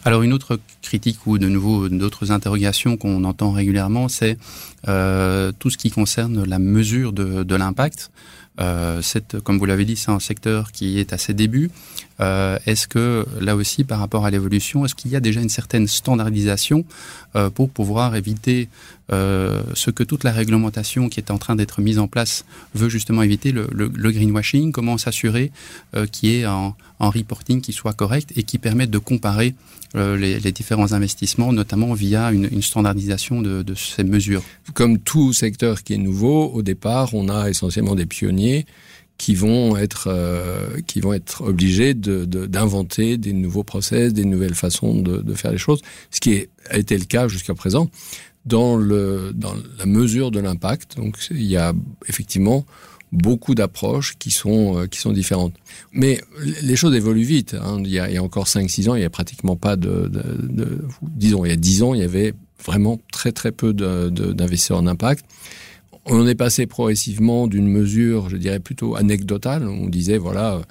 Alors 0.06 0.22
une 0.22 0.34
autre 0.34 0.60
critique 0.82 1.26
ou 1.26 1.38
de 1.38 1.50
nouveau 1.50 1.90
d'autres 1.90 2.32
interrogations 2.32 2.96
qu'on 2.96 3.24
entend 3.24 3.52
régulièrement, 3.52 4.08
c'est 4.08 4.38
euh, 4.88 5.52
tout 5.58 5.70
ce 5.70 5.78
qui 5.78 5.90
concerne 5.90 6.44
la 6.46 6.60
mesure 6.60 7.12
de, 7.12 7.44
de 7.44 7.56
l'impact. 7.56 8.12
Euh, 8.60 9.02
comme 9.44 9.58
vous 9.58 9.66
l'avez 9.66 9.86
dit, 9.86 9.96
c'est 9.96 10.12
un 10.12 10.20
secteur 10.20 10.72
qui 10.72 11.00
est 11.00 11.14
à 11.14 11.18
ses 11.18 11.34
débuts. 11.34 11.72
Euh, 12.22 12.58
est-ce 12.66 12.88
que 12.88 13.26
là 13.40 13.56
aussi, 13.56 13.84
par 13.84 14.00
rapport 14.00 14.26
à 14.26 14.32
l'évolution, 14.32 14.86
est-ce 14.86 14.96
qu'il 14.96 15.12
y 15.12 15.16
a 15.16 15.20
déjà 15.20 15.42
une 15.42 15.50
certaine 15.50 15.88
standardisation 15.88 16.86
euh, 17.36 17.50
pour 17.50 17.70
pouvoir 17.70 18.16
éviter 18.16 18.70
euh, 19.12 19.62
ce 19.74 19.90
que 19.92 20.04
toute 20.04 20.24
la 20.24 20.32
réglementation 20.32 21.10
qui 21.10 21.20
est 21.20 21.32
en 21.32 21.38
train 21.38 21.56
d'être 21.56 21.82
mise 21.82 22.00
en 22.00 22.08
place 22.08 22.46
veut 22.76 22.90
justement 22.90 23.24
éviter, 23.24 23.52
le, 23.52 23.88
greenwashing? 23.90 24.72
Comment 24.72 24.98
s'assurer 24.98 25.52
qu'il 26.12 26.30
y 26.30 26.40
ait 26.40 26.44
un, 26.44 26.76
reporting 27.00 27.62
qui 27.62 27.74
soit 27.74 27.94
correct 27.94 28.32
et 28.36 28.44
qui 28.44 28.60
permette 28.60 28.92
de 28.92 29.00
comparer 29.00 29.56
les, 29.96 30.40
différents 30.52 30.94
investissements, 30.94 31.52
notamment 31.52 31.94
via 31.94 32.32
une, 32.32 32.62
standardisation 32.62 33.42
de 33.42 33.76
ces 33.76 34.04
mesures? 34.04 34.44
Comme 34.74 35.00
tout 35.00 35.34
secteur 35.34 35.84
qui 35.84 35.94
est 35.94 35.98
nouveau, 35.98 36.52
au 36.54 36.62
départ, 36.62 37.14
on 37.14 37.28
a 37.28 37.50
essentiellement 37.50 37.96
des 37.96 38.06
pionniers 38.06 38.66
qui 39.22 39.36
vont 39.36 39.78
être 39.78 40.08
euh, 40.08 40.82
qui 40.88 41.00
vont 41.00 41.14
être 41.14 41.44
obligés 41.44 41.94
d'inventer 41.94 43.12
de, 43.12 43.16
de, 43.18 43.22
des 43.22 43.34
nouveaux 43.34 43.64
process, 43.64 44.14
des 44.14 44.26
nouvelles 44.26 44.56
façons 44.56 45.00
de, 45.00 45.34
faire 45.36 45.52
les 45.52 45.60
choses, 45.60 45.80
ce 46.10 46.20
qui 46.20 46.48
a 46.72 46.80
été 46.80 46.98
le 46.98 47.06
cas 47.06 47.28
jusqu'à 47.28 47.54
présent 47.54 47.88
dans 48.46 48.76
la 48.78 49.86
mesure 49.86 50.32
de 50.32 50.40
l'impact. 50.40 50.98
Donc 50.98 51.20
il 51.30 51.44
y 51.44 51.56
a 51.56 51.72
effectivement 52.08 52.66
beaucoup 53.12 53.54
d'approches 53.54 54.18
qui 54.18 54.32
sont 54.32 54.80
euh, 54.80 55.14
différentes. 55.14 55.54
Mais 55.94 56.20
les 56.64 56.76
choses 56.76 56.96
évoluent 56.96 57.22
vite. 57.22 57.54
Hein. 57.54 57.78
Il, 57.86 57.92
y 57.92 58.00
a, 58.00 58.24
encore 58.24 58.48
5-6 58.48 58.90
ans, 58.90 58.96
il 58.96 59.04
y 59.04 59.06
a 59.06 59.12
pratiquement 59.12 59.56
pas 59.56 59.76
de 59.76 60.12
disons 61.04 61.46
il 61.46 61.50
y 61.50 61.54
a 61.54 61.58
10 61.58 61.84
ans, 61.84 61.94
il 61.94 62.02
y 62.02 62.04
avait 62.04 62.34
vraiment 62.66 63.00
très 63.12 63.32
très 63.32 63.52
peu 63.52 63.72
d'investisseurs 63.72 64.80
en 64.80 64.88
impact 64.88 65.26
on 66.06 66.28
est 66.28 66.36
passé 66.36 66.66
progressivement 66.66 67.48
d'une 67.48 67.68
mesure, 67.68 68.30
je 68.30 68.38
dirais 68.38 68.60
plutôt 68.60 68.96
anecdotale. 68.96 69.68
On 69.68 69.88
disait 69.88 70.18
voilà, 70.18 70.62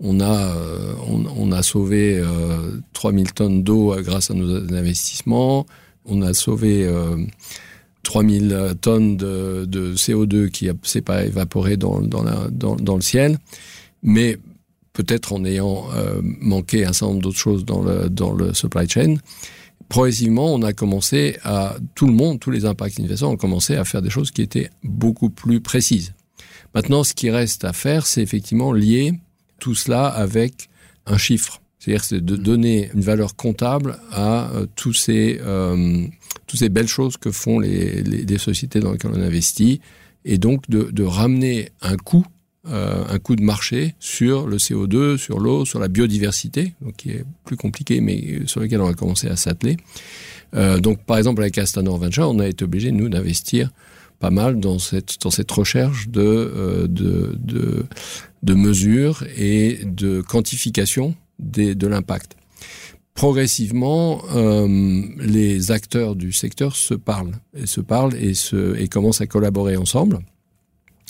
on 0.00 0.20
a 0.20 0.54
a 1.52 1.62
sauvé 1.62 2.18
euh, 2.18 2.78
3000 2.92 3.32
tonnes 3.32 3.62
d'eau 3.62 3.94
grâce 4.00 4.30
à 4.30 4.34
nos 4.34 4.56
investissements. 4.74 5.66
On 6.04 6.22
a 6.22 6.34
sauvé 6.34 6.84
euh, 6.84 7.16
3000 8.02 8.74
tonnes 8.80 9.16
de, 9.16 9.64
de 9.66 9.94
CO2 9.94 10.50
qui 10.50 10.68
s'est 10.82 11.02
pas 11.02 11.24
évaporé 11.24 11.76
dans, 11.76 12.00
dans, 12.00 12.96
le 12.96 13.00
ciel, 13.00 13.38
mais 14.02 14.38
peut-être 14.92 15.32
en 15.32 15.44
ayant 15.44 15.84
euh, 15.94 16.20
manqué 16.22 16.84
un 16.84 16.92
certain 16.92 17.12
nombre 17.12 17.22
d'autres 17.22 17.38
choses 17.38 17.64
dans 17.64 18.32
le 18.32 18.54
supply 18.54 18.88
chain 18.88 19.16
progressivement, 19.92 20.54
on 20.54 20.62
a 20.62 20.72
commencé 20.72 21.36
à 21.44 21.76
tout 21.94 22.06
le 22.06 22.14
monde, 22.14 22.40
tous 22.40 22.50
les 22.50 22.64
impacts 22.64 22.98
investisseurs 22.98 23.28
ont 23.28 23.36
commencé 23.36 23.76
à 23.76 23.84
faire 23.84 24.00
des 24.00 24.08
choses 24.08 24.30
qui 24.30 24.40
étaient 24.40 24.70
beaucoup 24.82 25.28
plus 25.28 25.60
précises. 25.60 26.14
Maintenant, 26.74 27.04
ce 27.04 27.12
qui 27.12 27.28
reste 27.28 27.66
à 27.66 27.74
faire, 27.74 28.06
c'est 28.06 28.22
effectivement 28.22 28.72
lier 28.72 29.12
tout 29.58 29.74
cela 29.74 30.06
avec 30.06 30.70
un 31.04 31.18
chiffre. 31.18 31.60
C'est-à-dire 31.78 32.04
c'est 32.04 32.24
de 32.24 32.36
donner 32.36 32.88
une 32.94 33.02
valeur 33.02 33.36
comptable 33.36 33.98
à 34.10 34.50
euh, 34.52 34.66
tous 34.76 34.94
ces 34.94 35.38
euh, 35.42 36.06
toutes 36.46 36.60
ces 36.60 36.70
belles 36.70 36.88
choses 36.88 37.18
que 37.18 37.30
font 37.30 37.58
les, 37.58 38.02
les, 38.02 38.24
les, 38.24 38.38
sociétés 38.38 38.80
dans 38.80 38.92
lesquelles 38.92 39.12
on 39.12 39.20
investit, 39.20 39.82
et 40.24 40.38
donc 40.38 40.70
de, 40.70 40.84
de 40.90 41.02
ramener 41.02 41.68
un 41.82 41.98
coût 41.98 42.24
euh, 42.68 43.04
un 43.08 43.18
coût 43.18 43.36
de 43.36 43.42
marché 43.42 43.94
sur 43.98 44.46
le 44.46 44.56
CO2, 44.56 45.16
sur 45.16 45.40
l'eau, 45.40 45.64
sur 45.64 45.78
la 45.80 45.88
biodiversité, 45.88 46.74
donc 46.80 46.96
qui 46.96 47.10
est 47.10 47.24
plus 47.44 47.56
compliqué, 47.56 48.00
mais 48.00 48.42
sur 48.46 48.60
lequel 48.60 48.80
on 48.80 48.86
va 48.86 48.94
commencer 48.94 49.28
à 49.28 49.36
s'atteler. 49.36 49.76
Euh, 50.54 50.78
donc, 50.78 51.02
par 51.04 51.18
exemple, 51.18 51.42
avec 51.42 51.58
Astanor 51.58 51.98
Venture, 51.98 52.28
on 52.28 52.38
a 52.38 52.46
été 52.46 52.64
obligé, 52.64 52.92
nous, 52.92 53.08
d'investir 53.08 53.70
pas 54.20 54.30
mal 54.30 54.60
dans 54.60 54.78
cette, 54.78 55.18
recherche 55.50 56.08
de, 56.08 56.86
euh, 56.88 58.54
mesures 58.54 59.24
et 59.36 59.80
de 59.84 60.20
quantification 60.20 61.14
de 61.40 61.86
l'impact. 61.88 62.36
Progressivement, 63.14 64.22
euh, 64.34 65.02
les 65.18 65.70
acteurs 65.70 66.16
du 66.16 66.32
secteur 66.32 66.76
se 66.76 66.94
parlent 66.94 67.32
se 67.64 67.80
parlent 67.80 68.14
et 68.14 68.88
commencent 68.88 69.20
à 69.20 69.26
collaborer 69.26 69.76
ensemble. 69.76 70.20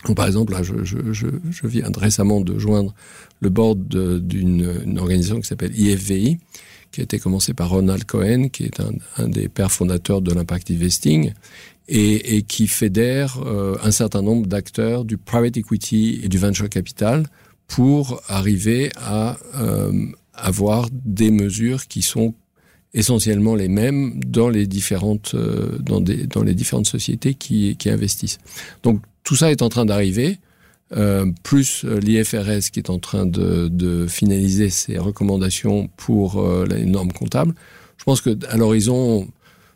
Donc, 0.07 0.17
par 0.17 0.27
exemple, 0.27 0.53
là, 0.53 0.63
je, 0.63 0.85
je, 0.85 0.99
je, 1.13 1.67
viens 1.67 1.91
récemment 1.97 2.41
de 2.41 2.59
joindre 2.59 2.95
le 3.41 3.51
board 3.51 3.87
d'une 4.21 4.99
organisation 4.99 5.41
qui 5.41 5.47
s'appelle 5.47 5.79
IFVI, 5.79 6.39
qui 6.91 7.01
a 7.01 7.05
été 7.05 7.19
commencée 7.19 7.55
par 7.55 7.71
Ronald 7.71 8.05
Cohen, 8.05 8.49
qui 8.49 8.65
est 8.65 8.81
un, 8.81 8.93
un 9.17 9.29
des 9.29 9.49
pères 9.49 9.73
fondateurs 9.73 10.21
de 10.21 10.33
l'impact 10.33 10.71
investing, 10.71 11.33
et, 11.89 12.37
et 12.37 12.43
qui 12.43 12.69
fédère 12.69 13.39
euh, 13.45 13.77
un 13.83 13.91
certain 13.91 14.23
nombre 14.23 14.47
d'acteurs 14.47 15.05
du 15.05 15.19
private 15.19 15.57
equity 15.57 16.21
et 16.23 16.29
du 16.29 16.39
venture 16.39 16.69
capital 16.69 17.27
pour 17.67 18.23
arriver 18.29 18.91
à 18.97 19.37
euh, 19.57 20.07
avoir 20.35 20.89
des 20.93 21.31
mesures 21.31 21.87
qui 21.87 22.03
sont 22.03 22.35
essentiellement 22.95 23.55
les 23.55 23.69
mêmes 23.69 24.21
dans 24.21 24.49
les 24.49 24.67
différentes 24.67 25.35
euh, 25.35 25.79
dans, 25.79 26.01
des, 26.01 26.27
dans 26.27 26.43
les 26.43 26.55
différentes 26.55 26.87
sociétés 26.87 27.35
qui, 27.35 27.77
qui 27.77 27.89
investissent. 27.89 28.39
Donc 28.83 29.01
tout 29.25 29.37
ça 29.37 29.51
est 29.51 29.63
en 29.63 29.69
train 29.69 29.85
d'arriver, 29.85 30.39
euh, 30.97 31.27
plus 31.43 31.85
euh, 31.85 31.99
l'IFRS 32.01 32.71
qui 32.71 32.79
est 32.79 32.91
en 32.91 32.99
train 32.99 33.25
de, 33.25 34.07
finaliser 34.09 34.69
ses 34.69 34.99
recommandations 34.99 35.89
pour 35.97 36.41
euh, 36.41 36.67
les 36.69 36.85
normes 36.85 37.13
comptables. 37.13 37.55
Je 37.97 38.05
pense 38.05 38.21
que 38.21 38.37
à 38.49 38.57
l'horizon 38.57 39.27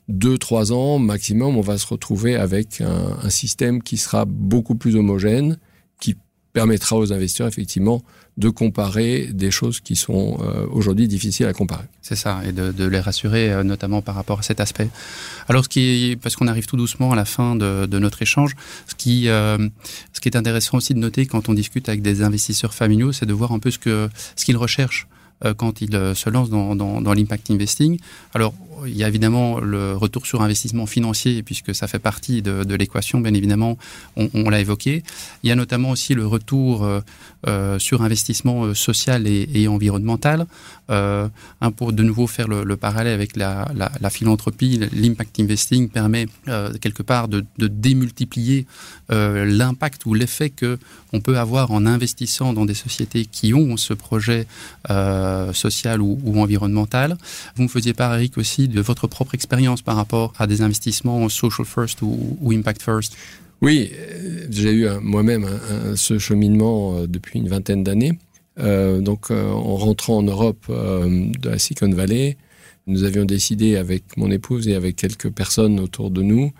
deux 0.09 0.37
trois 0.37 0.72
ans 0.72 0.98
maximum, 0.98 1.56
on 1.56 1.62
va 1.62 1.78
se 1.78 1.87
retrouver 1.87 2.37
avec 2.37 2.80
un, 2.80 3.16
un 3.22 3.30
système 3.30 3.82
qui 3.82 3.96
sera 3.96 4.24
beaucoup 4.26 4.74
plus 4.74 4.94
homogène, 4.96 5.59
qui 6.00 6.16
permettra 6.52 6.96
aux 6.96 7.12
investisseurs 7.12 7.48
effectivement 7.48 8.02
de 8.37 8.51
comparer 8.51 9.31
des 9.33 9.51
choses 9.51 9.81
qui 9.81 9.96
sont 9.96 10.38
euh, 10.42 10.66
aujourd'hui 10.70 11.09
difficiles 11.09 11.46
à 11.46 11.55
comparer. 11.55 11.85
C'est 12.03 12.16
ça, 12.16 12.42
et 12.46 12.53
de, 12.53 12.70
de 12.70 12.85
les 12.85 13.01
rassurer 13.01 13.51
euh, 13.51 13.62
notamment 13.64 14.03
par 14.03 14.14
rapport 14.14 14.40
à 14.40 14.42
cet 14.42 14.61
aspect. 14.61 14.90
Alors, 15.49 15.64
ce 15.64 15.70
qui, 15.70 16.18
parce 16.20 16.37
qu'on 16.37 16.46
arrive 16.46 16.66
tout 16.66 16.77
doucement 16.77 17.12
à 17.12 17.16
la 17.16 17.25
fin 17.25 17.57
de, 17.57 17.87
de 17.87 17.99
notre 17.99 18.20
échange, 18.20 18.55
ce 18.87 18.94
qui, 18.94 19.29
euh, 19.29 19.57
ce 20.12 20.20
qui 20.20 20.29
est 20.29 20.37
intéressant 20.37 20.77
aussi 20.77 20.92
de 20.92 20.99
noter 20.99 21.25
quand 21.25 21.49
on 21.49 21.55
discute 21.55 21.88
avec 21.88 22.03
des 22.03 22.22
investisseurs 22.22 22.75
familiaux, 22.75 23.12
c'est 23.12 23.27
de 23.27 23.33
voir 23.33 23.53
un 23.53 23.59
peu 23.59 23.70
ce 23.70 24.09
ce 24.37 24.44
qu'ils 24.44 24.57
recherchent 24.57 25.07
euh, 25.44 25.55
quand 25.55 25.81
ils 25.81 25.94
euh, 25.94 26.14
se 26.14 26.29
lancent 26.31 26.51
dans, 26.51 26.75
dans, 26.77 27.01
dans 27.01 27.14
l'impact 27.14 27.51
investing. 27.51 27.99
Alors, 28.35 28.55
il 28.84 28.96
y 28.96 29.04
a 29.04 29.08
évidemment 29.08 29.60
le 29.60 29.96
retour 29.96 30.26
sur 30.26 30.42
investissement 30.42 30.86
financier, 30.86 31.42
puisque 31.42 31.74
ça 31.74 31.88
fait 31.88 31.98
partie 31.98 32.42
de, 32.42 32.74
l'équation, 32.74 33.20
bien 33.20 33.32
évidemment, 33.32 33.78
on, 34.16 34.50
l'a 34.50 34.60
évoqué. 34.60 35.02
Il 35.42 35.48
y 35.48 35.52
a 35.52 35.54
notamment 35.54 35.90
aussi 35.90 36.14
le 36.14 36.26
retour 36.26 36.84
euh, 36.84 37.00
euh 37.46 37.78
sur 37.78 38.02
investissement 38.02 38.64
euh, 38.64 38.74
social 38.74 39.26
et, 39.26 39.68
environnemental. 39.68 40.46
Pour 41.76 41.92
de 41.92 42.02
nouveau 42.02 42.26
faire 42.26 42.46
le, 42.46 42.62
le 42.62 42.76
parallèle 42.76 43.12
avec 43.12 43.36
la, 43.36 43.68
la, 43.74 43.90
la 44.00 44.10
philanthropie, 44.10 44.80
l'impact 44.92 45.40
investing 45.40 45.88
permet 45.88 46.26
quelque 46.80 47.02
part 47.02 47.26
de, 47.28 47.44
démultiplier 47.58 48.66
l'impact 49.08 50.06
ou 50.06 50.14
l'effet 50.14 50.50
que 50.50 50.78
on 51.12 51.20
peut 51.20 51.38
avoir 51.38 51.70
en 51.72 51.86
investissant 51.86 52.52
dans 52.52 52.66
des 52.66 52.74
sociétés 52.74 53.24
qui 53.24 53.52
ont 53.52 53.76
ce 53.76 53.94
projet 53.94 54.46
social 55.52 56.00
ou, 56.00 56.20
ou 56.24 56.40
environnemental. 56.40 57.16
Vous 57.56 57.64
me 57.64 57.68
faisiez 57.68 57.94
part, 57.94 58.14
Eric, 58.14 58.38
aussi 58.38 58.65
de 58.68 58.81
votre 58.81 59.07
propre 59.07 59.35
expérience 59.35 59.83
par 59.83 59.96
rapport 59.96 60.33
à 60.38 60.46
des 60.46 60.61
investissements 60.62 61.29
social 61.29 61.66
first 61.66 62.02
ou, 62.02 62.37
ou 62.40 62.52
impact 62.52 62.83
first? 62.83 63.16
Oui, 63.62 63.90
j'ai 64.50 64.72
eu 64.72 64.87
moi-même 65.00 65.46
ce 65.94 66.18
cheminement 66.18 66.98
euh, 66.98 67.07
depuis 67.07 67.38
une 67.38 67.48
vingtaine 67.48 67.83
d'années. 67.83 68.18
Euh, 68.59 69.00
donc, 69.00 69.31
euh, 69.31 69.50
en 69.50 69.76
rentrant 69.76 70.18
en 70.18 70.22
Europe 70.22 70.64
euh, 70.70 71.31
de 71.38 71.48
la 71.50 71.59
Silicon 71.59 71.90
Valley, 71.90 72.37
nous 72.87 73.02
avions 73.05 73.24
décidé 73.24 73.76
avec 73.76 74.16
mon 74.16 74.31
épouse 74.31 74.68
et 74.68 74.74
avec 74.74 74.96
quelques 74.96 75.31
personnes 75.31 75.81
autour 75.81 76.11
de 76.11 76.22
nous, 76.22 76.52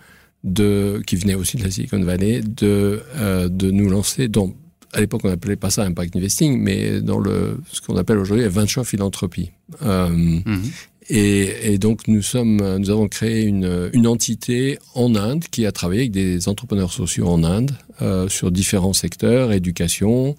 de, 0.43 1.01
qui 1.07 1.15
venaient 1.15 1.35
aussi 1.35 1.57
de 1.57 1.63
la 1.63 1.71
Silicon 1.71 2.03
Valley, 2.03 2.41
de, 2.41 3.01
euh, 3.15 3.47
de 3.49 3.71
nous 3.71 3.89
lancer 3.89 4.27
dans 4.27 4.53
à 4.93 5.01
l'époque 5.01 5.21
on 5.25 5.27
n'appelait 5.27 5.57
pas 5.57 5.69
ça 5.69 5.83
impact 5.83 6.15
investing, 6.15 6.59
mais 6.61 7.01
dans 7.01 7.19
le 7.19 7.59
ce 7.71 7.81
qu'on 7.81 7.97
appelle 7.97 8.17
aujourd'hui 8.17 8.45
la 8.45 8.49
venture 8.49 8.85
philanthropie. 8.87 9.51
Euh, 9.83 10.07
mm 10.09 10.43
-hmm. 10.45 10.71
Et, 11.09 11.77
donc 11.77 12.07
nous 12.07 12.21
sommes, 12.21 12.77
nous 12.77 12.89
avons 12.89 13.07
créé 13.07 13.43
une, 13.43 13.89
une, 13.93 14.07
entité 14.07 14.77
en 14.93 15.15
Inde 15.15 15.45
qui 15.49 15.65
a 15.65 15.71
travaillé 15.71 16.01
avec 16.01 16.11
des 16.11 16.49
entrepreneurs 16.49 16.91
sociaux 16.91 17.27
en 17.27 17.45
Inde 17.45 17.71
euh, 18.01 18.27
sur 18.27 18.51
différents 18.51 18.93
secteurs, 18.93 19.53
éducation, 19.53 20.35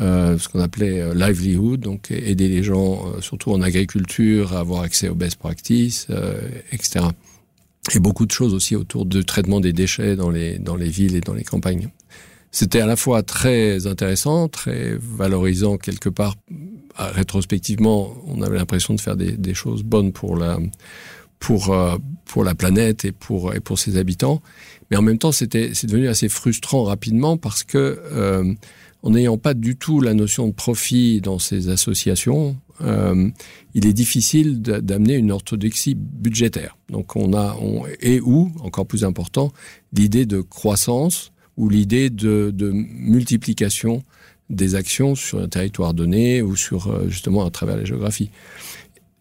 euh, 0.00 0.38
ce 0.38 0.48
qu'on 0.48 0.60
appelait 0.60 1.00
euh, 1.00 1.14
livelihood, 1.14 1.80
donc 1.80 2.10
aider 2.10 2.48
les 2.48 2.62
gens, 2.62 3.06
euh, 3.06 3.20
surtout 3.20 3.52
en 3.52 3.60
agriculture, 3.60 4.54
à 4.54 4.60
avoir 4.60 4.82
accès 4.82 5.08
aux 5.08 5.14
best 5.14 5.36
practices, 5.36 6.06
euh, 6.08 6.40
etc. 6.72 7.06
Et 7.94 7.98
beaucoup 7.98 8.24
de 8.24 8.30
choses 8.30 8.54
aussi 8.54 8.74
autour 8.74 9.04
du 9.04 9.24
traitement 9.24 9.60
des 9.60 9.72
déchets 9.72 10.16
dans 10.16 10.30
les 10.30 10.58
dans 10.58 10.76
les 10.76 10.88
villes 10.88 11.16
et 11.16 11.20
dans 11.20 11.34
les 11.34 11.44
campagnes. 11.44 11.88
C'était 12.50 12.80
à 12.80 12.86
la 12.86 12.96
fois 12.96 13.22
très 13.22 13.86
intéressant, 13.86 14.48
très 14.48 14.96
valorisant 14.98 15.76
quelque 15.78 16.08
part 16.08 16.36
rétrospectivement, 16.96 18.14
on 18.26 18.42
avait 18.42 18.58
l'impression 18.58 18.94
de 18.94 19.00
faire 19.00 19.16
des, 19.16 19.54
choses 19.54 19.82
bonnes 19.82 20.12
pour 20.12 20.36
la 20.36 20.58
euh, 21.50 22.54
planète 22.56 23.04
et 23.04 23.12
pour 23.12 23.78
ses 23.78 23.96
habitants. 23.96 24.42
Mais 24.90 24.96
en 24.98 25.02
même 25.02 25.18
temps, 25.18 25.32
c'est 25.32 25.48
devenu 25.54 26.08
assez 26.08 26.28
frustrant 26.28 26.84
rapidement 26.84 27.38
parce 27.38 27.64
que 27.64 27.78
euh, 28.12 28.52
en 29.02 29.10
n'ayant 29.10 29.38
pas 29.38 29.54
du 29.54 29.76
tout 29.76 30.00
la 30.00 30.14
notion 30.14 30.46
de 30.48 30.52
profit 30.52 31.20
dans 31.20 31.38
ces 31.38 31.70
associations, 31.70 32.56
euh, 32.82 33.30
il 33.74 33.86
est 33.86 33.92
difficile 33.94 34.60
d'amener 34.60 35.14
une 35.14 35.32
orthodoxie 35.32 35.94
budgétaire. 35.94 36.76
Donc 36.90 37.16
on 37.16 37.32
a 37.32 37.56
et 38.00 38.20
ou 38.20 38.52
encore 38.60 38.86
plus 38.86 39.04
important 39.04 39.50
l'idée 39.92 40.26
de 40.26 40.40
croissance 40.40 41.32
ou 41.56 41.68
l'idée 41.68 42.10
de 42.10 42.70
multiplication 42.70 44.02
des 44.52 44.74
actions 44.74 45.14
sur 45.14 45.40
un 45.40 45.48
territoire 45.48 45.94
donné 45.94 46.42
ou 46.42 46.54
sur 46.54 46.88
euh, 46.88 47.08
justement 47.08 47.44
à 47.44 47.50
travers 47.50 47.76
la 47.76 47.84
géographie. 47.84 48.30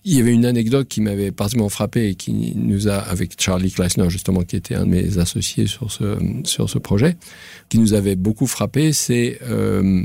Il 0.04 0.16
y 0.16 0.20
avait 0.20 0.34
une 0.34 0.46
anecdote 0.46 0.88
qui 0.88 1.00
m'avait 1.00 1.32
particulièrement 1.32 1.70
frappé 1.70 2.10
et 2.10 2.16
qui 2.16 2.54
nous 2.56 2.88
a, 2.88 2.96
avec 2.96 3.40
Charlie 3.40 3.72
Kleisner 3.72 4.10
justement, 4.10 4.42
qui 4.42 4.56
était 4.56 4.76
un 4.76 4.86
de 4.86 4.90
mes 4.90 5.20
associés 5.20 5.68
sur 5.68 5.92
ce 5.92 6.18
sur 6.44 6.70
ce 6.70 6.80
projet, 6.80 7.18
qui 7.70 7.78
nous 7.78 7.94
avait 7.94 8.16
beaucoup 8.16 8.48
frappé, 8.48 8.94
c'est 8.94 9.40
euh, 9.44 10.04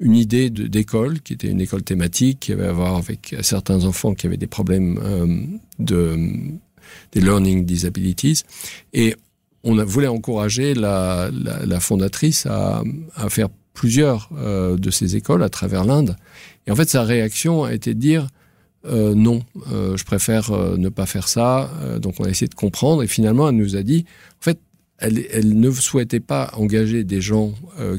une 0.00 0.16
idée 0.16 0.50
d'école 0.50 1.20
qui 1.20 1.34
était 1.34 1.48
une 1.48 1.60
école 1.60 1.82
thématique 1.82 2.40
qui 2.40 2.52
avait 2.52 2.66
à 2.66 2.72
voir 2.72 2.96
avec 2.96 3.36
certains 3.42 3.84
enfants 3.84 4.14
qui 4.14 4.26
avaient 4.26 4.38
des 4.38 4.46
problèmes 4.46 4.98
euh, 5.02 5.26
de 5.78 6.18
des 7.12 7.20
learning 7.20 7.64
disabilities 7.64 8.42
et 8.92 9.14
on 9.62 9.82
voulait 9.84 10.08
encourager 10.08 10.74
la, 10.74 11.30
fondatrice 11.80 12.46
à 12.46 12.82
faire 13.30 13.48
plusieurs 13.74 14.30
euh, 14.38 14.78
de 14.78 14.90
ces 14.90 15.16
écoles 15.16 15.42
à 15.42 15.50
travers 15.50 15.84
l'Inde. 15.84 16.16
Et 16.66 16.70
en 16.70 16.76
fait, 16.76 16.88
sa 16.88 17.02
réaction 17.02 17.64
a 17.64 17.74
été 17.74 17.92
de 17.92 18.00
dire 18.00 18.28
euh, 18.86 19.14
non, 19.14 19.42
euh, 19.72 19.96
je 19.96 20.04
préfère 20.04 20.50
ne 20.78 20.88
pas 20.88 21.04
faire 21.04 21.28
ça. 21.28 21.70
Donc, 22.00 22.14
on 22.20 22.24
a 22.24 22.30
essayé 22.30 22.48
de 22.48 22.54
comprendre 22.54 23.02
et 23.02 23.06
finalement, 23.06 23.48
elle 23.48 23.56
nous 23.56 23.76
a 23.76 23.82
dit, 23.82 24.06
en 24.40 24.44
fait, 24.44 24.58
elle, 24.98 25.58
ne 25.58 25.70
souhaitait 25.70 26.20
pas 26.20 26.52
engager 26.54 27.04
des 27.04 27.20
gens 27.20 27.52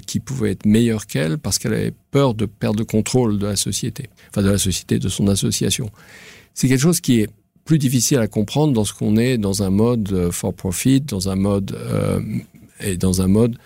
qui 0.07 0.19
pouvaient 0.19 0.51
être 0.51 0.65
meilleurs 0.65 1.05
qu'elle 1.05 1.37
parce 1.37 1.59
qu'elle 1.59 1.73
avait 1.73 1.93
peur 2.09 2.33
de 2.33 2.45
perdre 2.45 2.79
le 2.79 2.85
contrôle 2.85 3.37
de 3.37 3.45
la 3.45 3.57
société, 3.57 4.09
enfin 4.29 4.41
de 4.41 4.49
la 4.49 4.57
société, 4.57 4.97
de 4.97 5.09
son 5.09 5.27
association. 5.27 5.91
C'est 6.53 6.69
quelque 6.69 6.79
chose 6.79 7.01
qui 7.01 7.19
est 7.19 7.29
plus 7.65 7.79
difficile 7.79 8.19
à 8.19 8.27
comprendre 8.27 8.73
dans 8.73 8.85
ce 8.85 8.93
qu'on 8.93 9.17
est 9.17 9.37
dans 9.37 9.61
un 9.61 9.69
mode 9.69 10.31
for 10.31 10.53
profit, 10.53 11.01
dans 11.01 11.29
un 11.29 11.35
mode 11.35 11.77
et 12.79 12.97
dans 12.97 13.21
un 13.21 13.27
mode 13.27 13.57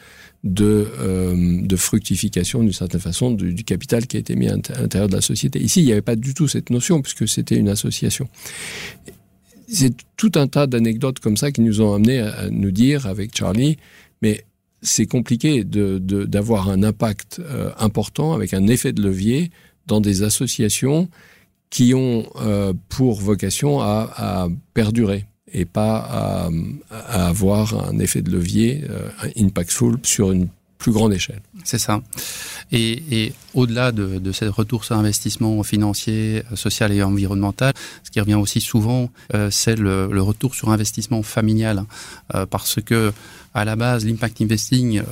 de, 0.43 0.87
euh, 0.99 1.61
de 1.61 1.75
fructification 1.75 2.61
d'une 2.61 2.73
certaine 2.73 3.01
façon 3.01 3.31
du, 3.31 3.63
capital 3.63 4.07
qui 4.07 4.17
a 4.17 4.19
été 4.19 4.35
mis 4.35 4.47
à 4.47 4.55
l'intérieur 4.55 5.09
de 5.09 5.15
la 5.15 5.21
société. 5.21 5.59
Ici, 5.59 5.81
il 5.81 5.85
n'y 5.85 5.91
avait 5.91 6.01
pas 6.01 6.15
du 6.15 6.33
tout 6.33 6.47
cette 6.47 6.69
notion 6.69 7.01
puisque 7.01 7.27
c'était 7.27 7.55
une 7.55 7.69
association. 7.69 8.27
C'est 9.67 9.93
tout 10.17 10.31
un 10.35 10.47
tas 10.47 10.65
d'anecdotes 10.65 11.19
comme 11.19 11.37
ça 11.37 11.51
qui 11.51 11.61
nous 11.61 11.81
ont 11.81 11.93
amené 11.93 12.19
à, 12.19 12.49
nous 12.49 12.71
dire 12.71 13.05
avec 13.05 13.35
Charlie, 13.35 13.77
mais 14.21 14.45
c'est 14.81 15.05
compliqué 15.05 15.63
d'avoir 15.65 16.69
un 16.69 16.83
impact 16.83 17.39
euh, 17.39 17.71
important 17.77 18.33
avec 18.33 18.53
un 18.53 18.67
effet 18.67 18.93
de 18.93 19.01
levier 19.01 19.51
dans 19.87 19.99
des 19.99 20.23
associations 20.23 21.09
qui 21.69 21.93
ont 21.93 22.25
euh, 22.37 22.73
pour 22.87 23.19
vocation 23.19 23.81
à 23.81 24.47
perdurer 24.73 25.25
et 25.53 25.65
pas 25.65 26.49
à, 26.89 27.27
avoir 27.27 27.89
un 27.89 27.99
effet 27.99 28.21
de 28.21 28.31
levier 28.31 28.83
euh, 28.89 29.09
impactful 29.37 29.99
sur 30.03 30.31
une 30.31 30.47
plus 30.77 30.91
grande 30.91 31.13
échelle. 31.13 31.41
C'est 31.63 31.77
ça. 31.77 32.01
Et, 32.71 33.33
au-delà 33.55 33.91
de, 33.91 34.19
de 34.19 34.31
ce 34.31 34.45
retour 34.45 34.85
sur 34.85 34.95
investissement 34.95 35.63
financier, 35.63 36.43
social 36.53 36.91
et 36.91 37.01
environnemental, 37.01 37.73
ce 38.03 38.11
qui 38.11 38.19
revient 38.19 38.35
aussi 38.35 38.61
souvent, 38.61 39.09
euh, 39.33 39.49
c'est 39.49 39.75
le, 39.75 40.21
retour 40.21 40.53
sur 40.53 40.69
investissement 40.69 41.23
familial, 41.23 41.83
euh, 42.35 42.45
parce 42.45 42.79
que 42.81 43.11
à 43.55 43.65
la 43.65 43.75
base, 43.75 44.05
l'impact 44.05 44.41
investing, 44.41 44.99
euh, 44.99 45.03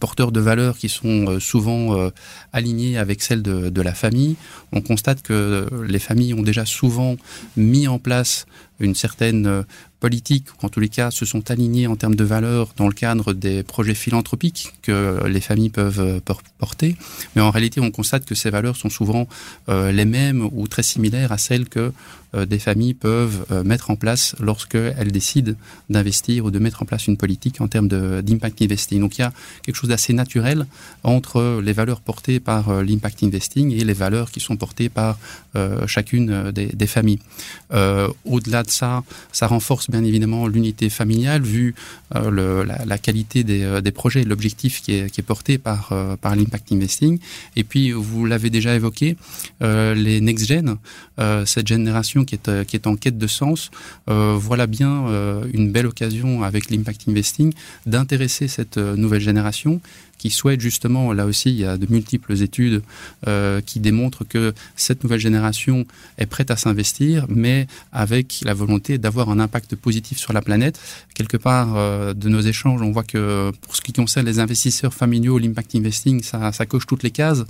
porteur 0.00 0.32
de 0.32 0.40
valeurs 0.40 0.76
qui 0.76 0.88
sont 0.88 1.38
souvent 1.38 2.10
alignées 2.52 2.98
avec 2.98 3.22
celles 3.22 3.42
de, 3.42 3.68
de 3.68 3.82
la 3.82 3.94
famille, 3.94 4.34
on 4.72 4.80
constate 4.80 5.22
que 5.22 5.68
les 5.86 6.00
familles 6.00 6.34
ont 6.34 6.42
déjà 6.42 6.66
souvent 6.66 7.16
mis 7.56 7.86
en 7.86 8.00
place 8.00 8.46
une 8.80 8.96
certaine 8.96 9.64
politiques, 10.00 10.46
ou 10.50 10.66
en 10.66 10.68
tous 10.68 10.80
les 10.80 10.88
cas 10.88 11.10
se 11.10 11.24
sont 11.24 11.50
alignés 11.50 11.86
en 11.86 11.94
termes 11.94 12.16
de 12.16 12.24
valeurs 12.24 12.72
dans 12.76 12.88
le 12.88 12.94
cadre 12.94 13.34
des 13.34 13.62
projets 13.62 13.94
philanthropiques 13.94 14.72
que 14.82 15.26
les 15.26 15.40
familles 15.40 15.70
peuvent 15.70 16.20
porter. 16.22 16.79
Mais 17.34 17.42
en 17.42 17.50
réalité, 17.50 17.80
on 17.80 17.90
constate 17.90 18.24
que 18.24 18.34
ces 18.34 18.50
valeurs 18.50 18.76
sont 18.76 18.90
souvent 18.90 19.28
euh, 19.68 19.92
les 19.92 20.04
mêmes 20.04 20.48
ou 20.52 20.68
très 20.68 20.82
similaires 20.82 21.32
à 21.32 21.38
celles 21.38 21.68
que 21.68 21.92
des 22.34 22.58
familles 22.58 22.94
peuvent 22.94 23.44
euh, 23.50 23.64
mettre 23.64 23.90
en 23.90 23.96
place 23.96 24.36
lorsqu'elles 24.40 25.12
décident 25.12 25.52
d'investir 25.88 26.44
ou 26.44 26.50
de 26.50 26.58
mettre 26.58 26.82
en 26.82 26.86
place 26.86 27.06
une 27.06 27.16
politique 27.16 27.60
en 27.60 27.68
termes 27.68 27.88
d'impact 27.88 28.62
investing. 28.62 29.00
Donc 29.00 29.18
il 29.18 29.22
y 29.22 29.24
a 29.24 29.32
quelque 29.62 29.74
chose 29.74 29.90
d'assez 29.90 30.12
naturel 30.12 30.66
entre 31.02 31.60
les 31.62 31.72
valeurs 31.72 32.00
portées 32.00 32.40
par 32.40 32.68
euh, 32.68 32.82
l'impact 32.82 33.22
investing 33.22 33.72
et 33.72 33.84
les 33.84 33.92
valeurs 33.92 34.30
qui 34.30 34.40
sont 34.40 34.56
portées 34.56 34.88
par 34.88 35.18
euh, 35.56 35.86
chacune 35.86 36.52
des, 36.52 36.86
familles. 36.86 37.18
Euh, 37.72 38.08
Au-delà 38.24 38.62
de 38.62 38.70
ça, 38.70 39.02
ça 39.32 39.46
renforce 39.46 39.90
bien 39.90 40.04
évidemment 40.04 40.46
l'unité 40.46 40.90
familiale 40.90 41.42
vu 41.42 41.74
euh, 42.16 42.64
la, 42.64 42.98
qualité 42.98 43.44
des, 43.44 43.62
euh, 43.62 43.80
des 43.80 43.92
projets, 43.92 44.24
l'objectif 44.24 44.82
qui 44.82 44.92
est, 44.92 45.22
porté 45.22 45.58
par, 45.58 45.90
euh, 45.92 46.16
l'impact 46.24 46.72
investing. 46.72 47.18
Et 47.56 47.64
puis, 47.64 47.92
vous 47.92 48.26
l'avez 48.26 48.50
déjà 48.50 48.74
évoqué, 48.74 49.16
euh, 49.62 49.94
les 49.94 50.20
next-gen, 50.20 50.76
euh, 51.18 51.44
cette 51.46 51.68
génération 51.68 52.19
qui 52.24 52.34
est, 52.34 52.48
euh, 52.48 52.64
qui 52.64 52.76
est 52.76 52.86
en 52.86 52.96
quête 52.96 53.18
de 53.18 53.26
sens, 53.26 53.70
euh, 54.08 54.36
voilà 54.38 54.66
bien 54.66 55.06
euh, 55.08 55.44
une 55.52 55.70
belle 55.72 55.86
occasion 55.86 56.42
avec 56.42 56.70
l'impact 56.70 57.08
investing 57.08 57.52
d'intéresser 57.86 58.48
cette 58.48 58.76
nouvelle 58.76 59.20
génération 59.20 59.80
qui 60.18 60.28
souhaite 60.28 60.60
justement, 60.60 61.14
là 61.14 61.24
aussi, 61.24 61.48
il 61.48 61.56
y 61.56 61.64
a 61.64 61.78
de 61.78 61.86
multiples 61.88 62.42
études 62.42 62.82
qui 63.64 63.80
démontrent 63.80 64.24
que 64.24 64.52
cette 64.76 65.02
nouvelle 65.02 65.18
génération 65.18 65.86
est 66.18 66.26
prête 66.26 66.50
à 66.50 66.56
s'investir, 66.56 67.24
mais 67.30 67.66
avec 67.90 68.42
la 68.44 68.52
volonté 68.52 68.98
d'avoir 68.98 69.30
un 69.30 69.40
impact 69.40 69.76
positif 69.76 70.18
sur 70.18 70.34
la 70.34 70.42
planète. 70.42 70.78
Quelque 71.14 71.38
part, 71.38 72.14
de 72.14 72.28
nos 72.28 72.42
échanges, 72.42 72.82
on 72.82 72.90
voit 72.90 73.02
que 73.02 73.50
pour 73.62 73.74
ce 73.74 73.80
qui 73.80 73.94
concerne 73.94 74.26
les 74.26 74.40
investisseurs 74.40 74.92
familiaux, 74.92 75.38
l'impact 75.38 75.74
investing, 75.74 76.22
ça, 76.22 76.66
coche 76.66 76.86
toutes 76.86 77.02
les 77.02 77.12
cases. 77.12 77.44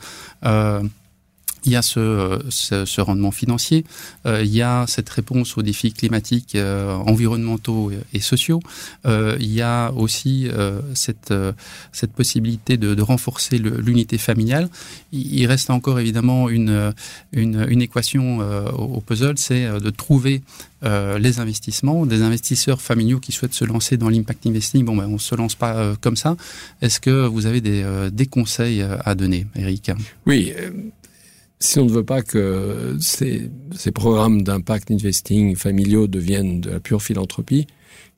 Il 1.65 1.73
y 1.73 1.77
a 1.77 1.83
ce, 1.83 2.39
ce, 2.49 2.85
ce 2.85 3.01
rendement 3.01 3.31
financier, 3.31 3.85
euh, 4.27 4.43
il 4.43 4.55
y 4.55 4.63
a 4.63 4.85
cette 4.87 5.09
réponse 5.09 5.57
aux 5.57 5.63
défis 5.63 5.93
climatiques, 5.93 6.55
euh, 6.55 6.95
environnementaux 6.95 7.91
et, 8.13 8.21
sociaux. 8.21 8.61
Euh, 9.07 9.37
il 9.41 9.53
y 9.53 9.63
a 9.63 9.93
aussi 9.93 10.49
euh, 10.49 10.81
cette, 10.95 11.31
euh, 11.31 11.53
cette 11.93 12.13
possibilité 12.13 12.77
de, 12.77 12.95
de 12.95 13.03
renforcer 13.03 13.59
l'unité 13.59 14.19
familiale. 14.19 14.69
Il, 15.13 15.47
reste 15.47 15.71
encore 15.71 15.99
évidemment 15.99 16.49
une, 16.49 16.93
une, 17.33 17.67
une 17.69 17.83
équation 17.83 18.41
euh, 18.41 18.71
au 18.71 19.01
puzzle, 19.01 19.37
c'est 19.37 19.67
de 19.81 19.91
trouver 19.91 20.43
euh, 20.83 21.19
les 21.19 21.41
investissements, 21.41 22.07
des 22.07 22.23
investisseurs 22.23 22.81
familiaux 22.81 23.21
qui 23.21 23.33
souhaitent 23.33 23.55
se 23.55 23.67
lancer 23.67 23.99
dans 23.99 24.09
l'impact 24.09 24.47
investing. 24.47 24.85
Bon, 24.85 24.97
ben, 24.97 25.07
on 25.07 25.15
ne 25.15 25.19
se 25.19 25.35
lance 25.35 25.55
pas 25.55 25.77
euh, 25.77 25.95
comme 26.01 26.17
ça. 26.17 26.37
Est-ce 26.81 27.01
que 27.01 27.27
vous 27.27 27.45
avez 27.45 27.61
des, 27.61 27.83
euh, 27.83 28.09
des 28.09 28.25
conseils 28.25 28.83
à 28.83 29.15
donner, 29.15 29.47
Eric? 29.57 29.91
Oui 30.27 30.53
si 31.61 31.79
on 31.79 31.85
ne 31.85 31.91
veut 31.91 32.05
pas 32.05 32.23
que 32.23 32.97
ces, 33.01 33.51
ces 33.77 33.93
programmes 33.93 34.43
d'impact 34.43 34.91
investing 34.91 35.55
familiaux 35.57 36.07
deviennent 36.07 36.61
de 36.61 36.71
la 36.71 36.81
pure 36.81 37.03
philanthropie, 37.03 37.67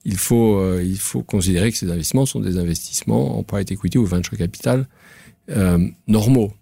il 0.04 0.16
faut, 0.16 0.56
euh, 0.58 0.82
il 0.82 0.98
faut 0.98 1.22
considérer 1.22 1.70
que 1.70 1.78
ces 1.78 1.90
investissements 1.90 2.26
sont 2.26 2.40
des 2.40 2.58
investissements 2.58 3.38
en 3.38 3.42
private 3.42 3.72
equity 3.72 3.98
ou 3.98 4.06
venture 4.06 4.36
capital 4.36 4.86
euh, 5.50 5.86
normaux. 6.06 6.52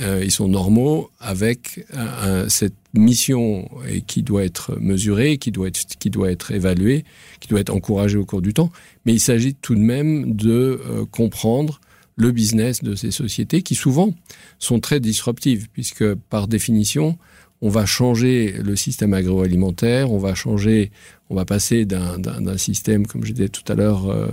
Euh, 0.00 0.22
ils 0.24 0.30
sont 0.30 0.48
normaux 0.48 1.10
avec 1.20 1.84
un, 1.92 2.48
cette 2.48 2.74
mission 2.94 3.68
et 3.88 4.00
qui 4.00 4.22
doit 4.22 4.44
être 4.44 4.76
mesurée, 4.80 5.36
qui 5.36 5.50
doit 5.50 5.68
être, 5.68 5.80
qui 5.98 6.08
doit 6.08 6.30
être 6.30 6.50
évaluée, 6.50 7.04
qui 7.40 7.48
doit 7.48 7.60
être 7.60 7.74
encouragée 7.74 8.16
au 8.16 8.24
cours 8.24 8.42
du 8.42 8.54
temps. 8.54 8.70
Mais 9.04 9.12
il 9.12 9.20
s'agit 9.20 9.54
tout 9.54 9.74
de 9.74 9.80
même 9.80 10.34
de 10.34 10.80
euh, 10.86 11.04
comprendre 11.10 11.80
le 12.16 12.30
business 12.30 12.82
de 12.82 12.94
ces 12.94 13.10
sociétés 13.10 13.62
qui 13.62 13.74
souvent 13.74 14.14
sont 14.58 14.80
très 14.80 15.00
disruptives 15.00 15.68
puisque 15.72 16.14
par 16.14 16.48
définition 16.48 17.18
on 17.62 17.68
va 17.68 17.86
changer 17.86 18.56
le 18.60 18.74
système 18.74 19.14
agroalimentaire, 19.14 20.10
on 20.10 20.18
va 20.18 20.34
changer, 20.34 20.90
on 21.30 21.36
va 21.36 21.44
passer 21.44 21.84
d'un 21.84 22.58
système, 22.58 23.06
comme 23.06 23.24
je 23.24 23.32
disais 23.32 23.48
tout 23.48 23.62
à 23.72 23.76
l'heure, 23.76 24.10
euh, 24.10 24.26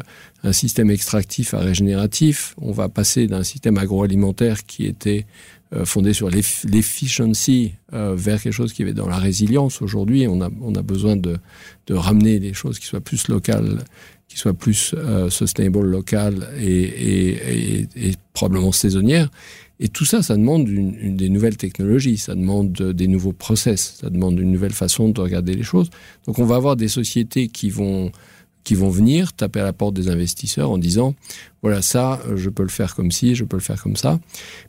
un 0.43 0.51
système 0.51 0.89
extractif 0.89 1.53
à 1.53 1.59
régénératif, 1.59 2.55
on 2.59 2.71
va 2.71 2.89
passer 2.89 3.27
d'un 3.27 3.43
système 3.43 3.77
agroalimentaire 3.77 4.65
qui 4.65 4.87
était 4.87 5.27
euh, 5.75 5.85
fondé 5.85 6.13
sur 6.13 6.31
l'efficiency 6.31 7.73
euh, 7.93 8.15
vers 8.15 8.41
quelque 8.41 8.51
chose 8.51 8.73
qui 8.73 8.81
est 8.81 8.93
dans 8.93 9.07
la 9.07 9.17
résilience. 9.17 9.83
Aujourd'hui, 9.83 10.25
on 10.27 10.41
a, 10.41 10.49
on 10.61 10.73
a 10.73 10.81
besoin 10.81 11.15
de, 11.15 11.37
de 11.85 11.93
ramener 11.93 12.39
des 12.39 12.55
choses 12.55 12.79
qui 12.79 12.87
soient 12.87 12.99
plus 12.99 13.27
locales, 13.27 13.83
soient 14.39 14.53
plus 14.53 14.95
sustainable, 15.29 15.81
locales 15.81 16.47
et, 16.59 17.77
probablement 18.33 18.71
saisonnières. 18.71 19.29
Et 19.81 19.87
tout 19.87 20.03
ça, 20.03 20.21
ça 20.21 20.35
demande 20.35 20.65
des 20.65 21.29
nouvelles 21.29 21.55
technologies, 21.55 22.17
ça 22.17 22.35
demande 22.35 22.73
des 22.73 23.07
nouveaux 23.07 23.31
process, 23.31 23.97
ça 24.01 24.09
demande 24.09 24.37
une 24.39 24.51
nouvelle 24.51 24.73
façon 24.73 25.09
de 25.09 25.21
regarder 25.21 25.53
les 25.53 25.63
choses. 25.63 25.89
Donc 26.27 26.37
on 26.39 26.45
va 26.45 26.55
avoir 26.55 26.75
des 26.75 26.89
sociétés 26.89 27.47
qui 27.47 27.69
vont 27.69 28.11
qui 28.63 28.75
vont 28.75 28.89
venir 28.89 29.33
taper 29.33 29.61
à 29.61 29.63
la 29.63 29.73
porte 29.73 29.93
des 29.93 30.09
investisseurs 30.09 30.69
en 30.69 30.77
disant 30.77 31.15
voilà 31.61 31.81
ça 31.81 32.21
je 32.35 32.49
peux 32.49 32.63
le 32.63 32.69
faire 32.69 32.93
comme 32.93 33.09
ci 33.09 33.33
je 33.33 33.45
peux 33.45 33.55
le 33.55 33.63
faire 33.63 33.81
comme 33.81 33.95
ça 33.95 34.19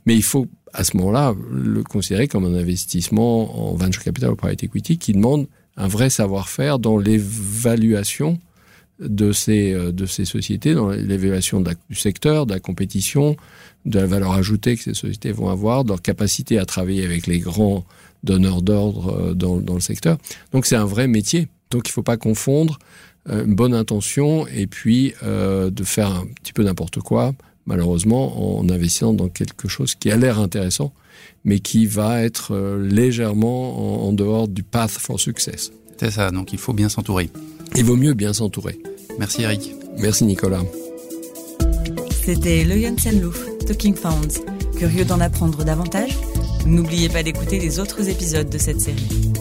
mais 0.07 0.15
il 0.15 0.23
faut 0.23 0.47
à 0.73 0.85
ce 0.85 0.97
moment-là 0.97 1.35
le 1.53 1.83
considérer 1.83 2.29
comme 2.29 2.45
un 2.45 2.55
investissement 2.55 3.73
en 3.73 3.75
venture 3.75 4.03
capital 4.03 4.31
ou 4.31 4.37
private 4.37 4.63
equity 4.63 4.97
qui 4.97 5.13
demande 5.13 5.49
un 5.77 5.89
vrai 5.89 6.09
savoir-faire 6.09 6.79
dans 6.79 6.99
l'évaluation 6.99 8.39
de 9.01 9.33
ces 9.33 9.73
de 9.73 10.07
ces 10.07 10.25
sociétés 10.25 10.75
dans 10.75 10.91
l'évaluation 10.91 11.61
du 11.61 11.95
secteur 11.95 12.47
de 12.47 12.53
la 12.53 12.61
compétition 12.61 13.37
de 13.87 13.99
la 13.99 14.07
valeur 14.07 14.33
ajoutée 14.33 14.77
que 14.77 14.83
ces 14.83 14.95
sociétés 14.95 15.33
vont 15.33 15.49
avoir, 15.49 15.85
de 15.85 15.89
leur 15.89 16.03
capacité 16.03 16.59
à 16.59 16.67
travailler 16.67 17.05
avec 17.05 17.27
les 17.27 17.39
grands 17.39 17.85
donneurs 18.23 18.61
d'ordre 18.61 19.35
dans, 19.35 19.59
dans 19.59 19.75
le 19.75 19.81
secteur. 19.81 20.19
Donc 20.53 20.67
c'est 20.67 20.77
un 20.77 20.85
vrai 20.85 21.09
métier. 21.09 21.49
Donc 21.71 21.89
il 21.89 21.91
ne 21.91 21.95
faut 21.95 22.03
pas 22.03 22.17
confondre 22.17 22.79
euh, 23.29 23.45
une 23.45 23.55
bonne 23.55 23.75
intention 23.75 24.47
et 24.47 24.67
puis 24.67 25.13
euh, 25.23 25.71
de 25.71 25.85
faire 25.85 26.11
un 26.11 26.27
petit 26.43 26.53
peu 26.53 26.63
n'importe 26.63 27.01
quoi, 27.01 27.35
malheureusement, 27.67 28.59
en 28.59 28.69
investissant 28.69 29.13
dans 29.13 29.29
quelque 29.29 29.69
chose 29.69 29.95
qui 29.95 30.11
a 30.11 30.17
l'air 30.17 30.39
intéressant, 30.39 30.93
mais 31.45 31.61
qui 31.61 31.87
va 31.87 32.23
être 32.23 32.55
euh, 32.55 32.83
légèrement 32.83 34.05
en, 34.05 34.09
en 34.09 34.13
dehors 34.13 34.49
du 34.49 34.63
path 34.63 34.93
for 34.93 35.21
success. 35.21 35.71
C'est 35.99 36.11
ça, 36.11 36.31
donc 36.31 36.55
il 36.55 36.59
faut 36.59 36.73
bien 36.73 36.89
s'entourer. 36.89 37.31
Il 37.77 37.85
vaut 37.85 37.97
mieux 37.97 38.15
bien 38.15 38.33
s'entourer. 38.33 38.79
Merci 39.19 39.43
Eric. 39.43 39.75
Merci 39.99 40.25
Nicolas. 40.25 40.63
C'était 42.25 42.65
Le 42.65 42.81
Janssen 42.81 43.21
Louf, 43.21 43.45
Talking 43.67 43.95
Founds. 43.95 44.41
Curieux 44.77 45.05
d'en 45.05 45.21
apprendre 45.21 45.65
davantage? 45.65 46.17
N'oubliez 46.67 47.09
pas 47.09 47.23
d'écouter 47.23 47.59
les 47.59 47.81
autres 47.81 48.09
épisodes 48.09 48.49
de 48.49 48.59
cette 48.59 48.81
série. 48.81 49.33